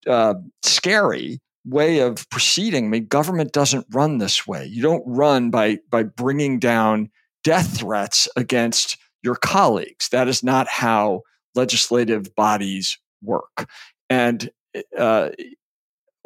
[0.07, 2.87] uh, scary way of proceeding.
[2.87, 4.66] I mean, government doesn't run this way.
[4.66, 7.11] You don't run by by bringing down
[7.45, 10.09] death threats against your colleagues.
[10.11, 11.22] That is not how
[11.55, 13.68] legislative bodies work.
[14.09, 14.51] And
[14.97, 15.31] uh,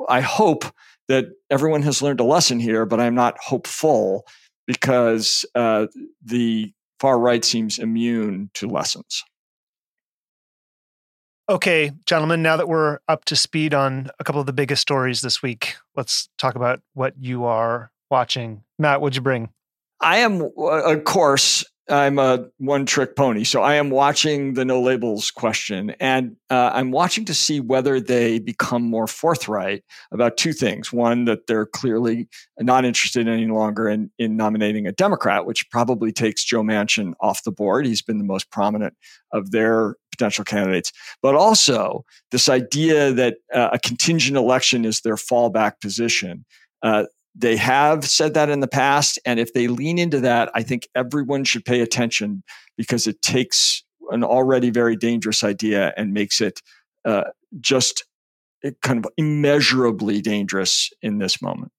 [0.08, 0.64] I hope
[1.08, 4.26] that everyone has learned a lesson here, but I'm not hopeful
[4.66, 5.86] because uh,
[6.24, 9.22] the far right seems immune to lessons.
[11.48, 15.20] Okay, gentlemen, now that we're up to speed on a couple of the biggest stories
[15.20, 18.62] this week, let's talk about what you are watching.
[18.78, 19.50] Matt, what'd you bring?
[20.00, 23.44] I am, uh, of course, I'm a one trick pony.
[23.44, 28.00] So I am watching the no labels question and uh, I'm watching to see whether
[28.00, 30.92] they become more forthright about two things.
[30.92, 32.28] One, that they're clearly
[32.58, 37.44] not interested any longer in, in nominating a Democrat, which probably takes Joe Manchin off
[37.44, 37.84] the board.
[37.84, 38.94] He's been the most prominent
[39.32, 40.90] of their potential candidates.
[41.20, 46.46] But also this idea that uh, a contingent election is their fallback position.
[46.82, 47.04] Uh,
[47.34, 49.18] they have said that in the past.
[49.24, 52.42] And if they lean into that, I think everyone should pay attention
[52.76, 56.60] because it takes an already very dangerous idea and makes it
[57.04, 57.24] uh,
[57.60, 58.04] just
[58.82, 61.72] kind of immeasurably dangerous in this moment.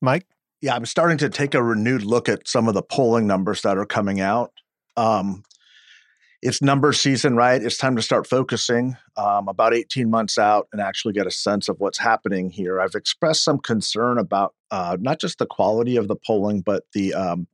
[0.00, 0.26] Mike?
[0.60, 3.78] Yeah, I'm starting to take a renewed look at some of the polling numbers that
[3.78, 4.52] are coming out.
[4.96, 5.42] Um,
[6.44, 7.62] it's number season, right?
[7.62, 11.70] It's time to start focusing um, about 18 months out and actually get a sense
[11.70, 12.82] of what's happening here.
[12.82, 17.14] I've expressed some concern about uh, not just the quality of the polling, but the
[17.14, 17.46] um,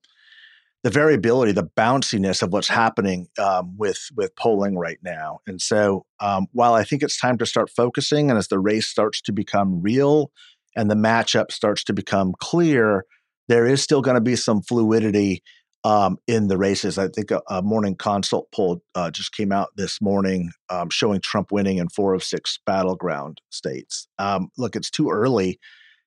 [0.82, 5.38] the variability, the bounciness of what's happening um, with with polling right now.
[5.46, 8.88] And so, um, while I think it's time to start focusing, and as the race
[8.88, 10.32] starts to become real
[10.74, 13.04] and the matchup starts to become clear,
[13.46, 15.44] there is still going to be some fluidity
[15.84, 16.98] um, in the races.
[16.98, 21.20] I think a, a morning consult poll uh, just came out this morning um, showing
[21.20, 24.06] Trump winning in four of six battleground states.
[24.18, 25.58] Um, look, it's too early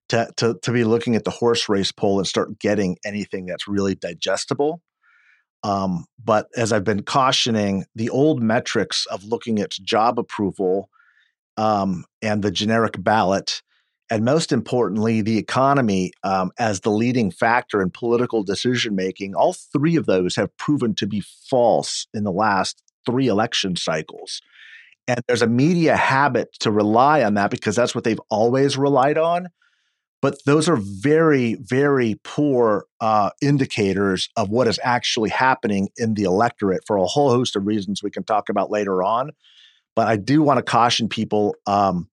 [0.10, 3.68] to, to, to be looking at the horse race poll and start getting anything that's
[3.68, 4.82] really digestible.
[5.64, 10.90] Um, but as I've been cautioning, the old metrics of looking at job approval
[11.56, 13.62] um, and the generic ballot
[14.10, 19.34] and most importantly, the economy um, as the leading factor in political decision making.
[19.34, 24.42] All three of those have proven to be false in the last three election cycles.
[25.08, 29.18] And there's a media habit to rely on that because that's what they've always relied
[29.18, 29.48] on.
[30.22, 36.24] But those are very, very poor uh, indicators of what is actually happening in the
[36.24, 39.32] electorate for a whole host of reasons we can talk about later on.
[39.96, 42.08] But I do want to caution people um,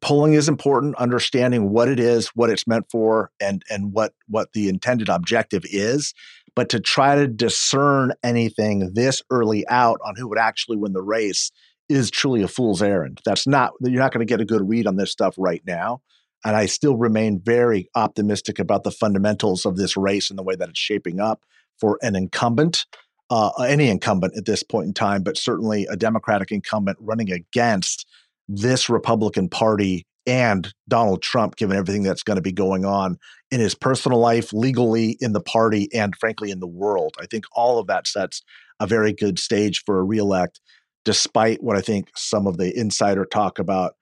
[0.00, 4.52] polling is important understanding what it is what it's meant for and and what what
[4.52, 6.14] the intended objective is.
[6.54, 11.02] But to try to discern anything this early out on who would actually win the
[11.02, 11.52] race
[11.88, 13.20] is truly a fool's errand.
[13.24, 16.00] That's not you're not going to get a good read on this stuff right now.
[16.44, 20.54] And i still remain very optimistic about the fundamentals of this race and the way
[20.54, 21.42] that it's shaping up
[21.78, 22.86] for an incumbent
[23.30, 28.06] uh, any incumbent at this point in time but certainly a democratic incumbent running against
[28.48, 33.16] this Republican Party and Donald Trump, given everything that's going to be going on
[33.50, 37.14] in his personal life, legally, in the party, and frankly, in the world.
[37.20, 38.42] I think all of that sets
[38.78, 40.60] a very good stage for a reelect,
[41.04, 43.94] despite what I think some of the insider talk about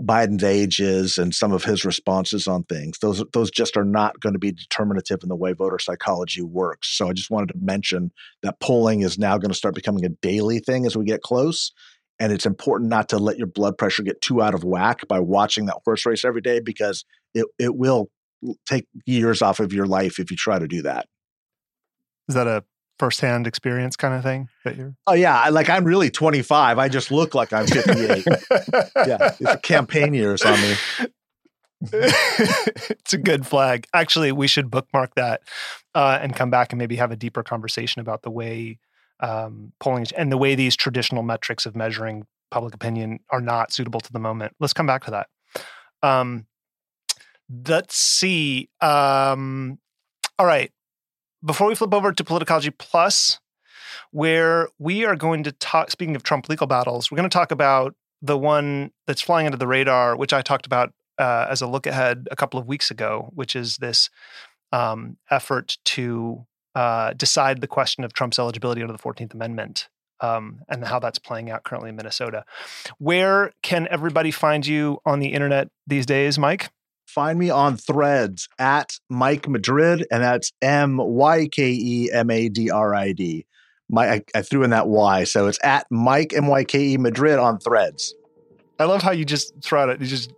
[0.00, 2.98] Biden's age is and some of his responses on things.
[3.00, 6.96] Those those just are not going to be determinative in the way voter psychology works.
[6.96, 10.10] So I just wanted to mention that polling is now going to start becoming a
[10.10, 11.72] daily thing as we get close.
[12.20, 15.20] And it's important not to let your blood pressure get too out of whack by
[15.20, 17.04] watching that horse race every day because
[17.34, 18.08] it, it will
[18.66, 21.06] take years off of your life if you try to do that.
[22.28, 22.64] Is that a
[22.98, 26.78] firsthand experience kind of thing that you're Oh yeah, like I'm really 25.
[26.78, 28.26] I just look like I'm 58.
[29.06, 30.74] yeah, it's a campaign years on me.
[31.92, 33.86] it's a good flag.
[33.94, 35.42] Actually, we should bookmark that
[35.94, 38.78] uh, and come back and maybe have a deeper conversation about the way
[39.20, 44.00] um, polling and the way these traditional metrics of measuring public opinion are not suitable
[44.00, 44.54] to the moment.
[44.60, 45.28] Let's come back to that.
[46.02, 46.46] Um,
[47.66, 48.70] let's see.
[48.80, 49.78] Um,
[50.38, 50.72] all right.
[51.44, 53.38] Before we flip over to Politicology Plus,
[54.10, 57.50] where we are going to talk, speaking of Trump legal battles, we're going to talk
[57.50, 61.66] about the one that's flying under the radar, which I talked about uh, as a
[61.66, 64.10] look ahead a couple of weeks ago, which is this
[64.72, 66.46] um, effort to
[66.78, 69.88] uh, decide the question of Trump's eligibility under the 14th Amendment
[70.20, 72.44] um, and how that's playing out currently in Minnesota.
[72.98, 76.70] Where can everybody find you on the internet these days, Mike?
[77.04, 82.48] Find me on threads at Mike Madrid, and that's M Y K E M A
[82.48, 83.44] D R I D.
[83.90, 86.96] My, I, I threw in that Y, so it's at Mike M Y K E
[86.96, 88.14] Madrid on threads.
[88.78, 90.00] I love how you just throw it.
[90.00, 90.32] You just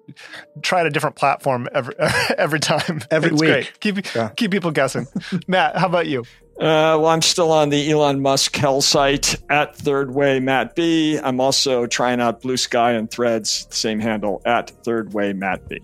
[0.62, 1.94] try a different platform every
[2.38, 3.02] every time.
[3.10, 3.50] Every it's week.
[3.50, 3.80] Great.
[3.80, 4.30] Keep yeah.
[4.30, 5.06] keep people guessing.
[5.46, 6.20] Matt, how about you?
[6.58, 11.18] Uh, well, I'm still on the Elon Musk hell site at Third Way Matt B.
[11.18, 15.80] I'm also trying out Bluesky and Threads, same handle at Third Way Matt B.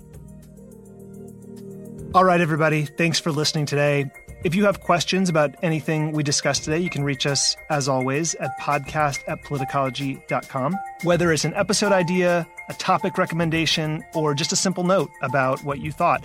[2.15, 2.85] All right, everybody.
[2.85, 4.11] Thanks for listening today.
[4.47, 8.37] If you have questions about anything we discussed today, you can reach us, as always,
[8.37, 10.79] at podcast at politicology.com.
[11.03, 15.81] Whether it's an episode idea, a topic recommendation, or just a simple note about what
[15.81, 16.23] you thought,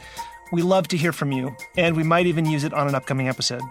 [0.52, 3.28] we love to hear from you, and we might even use it on an upcoming
[3.28, 3.64] episode.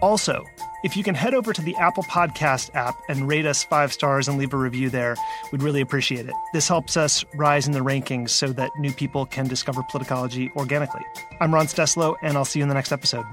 [0.00, 0.44] Also,
[0.84, 4.28] if you can head over to the Apple Podcast app and rate us five stars
[4.28, 5.16] and leave a review there,
[5.50, 6.34] we'd really appreciate it.
[6.52, 11.02] This helps us rise in the rankings so that new people can discover politicology organically.
[11.40, 13.26] I'm Ron Steslow, and I'll see you in the next episode.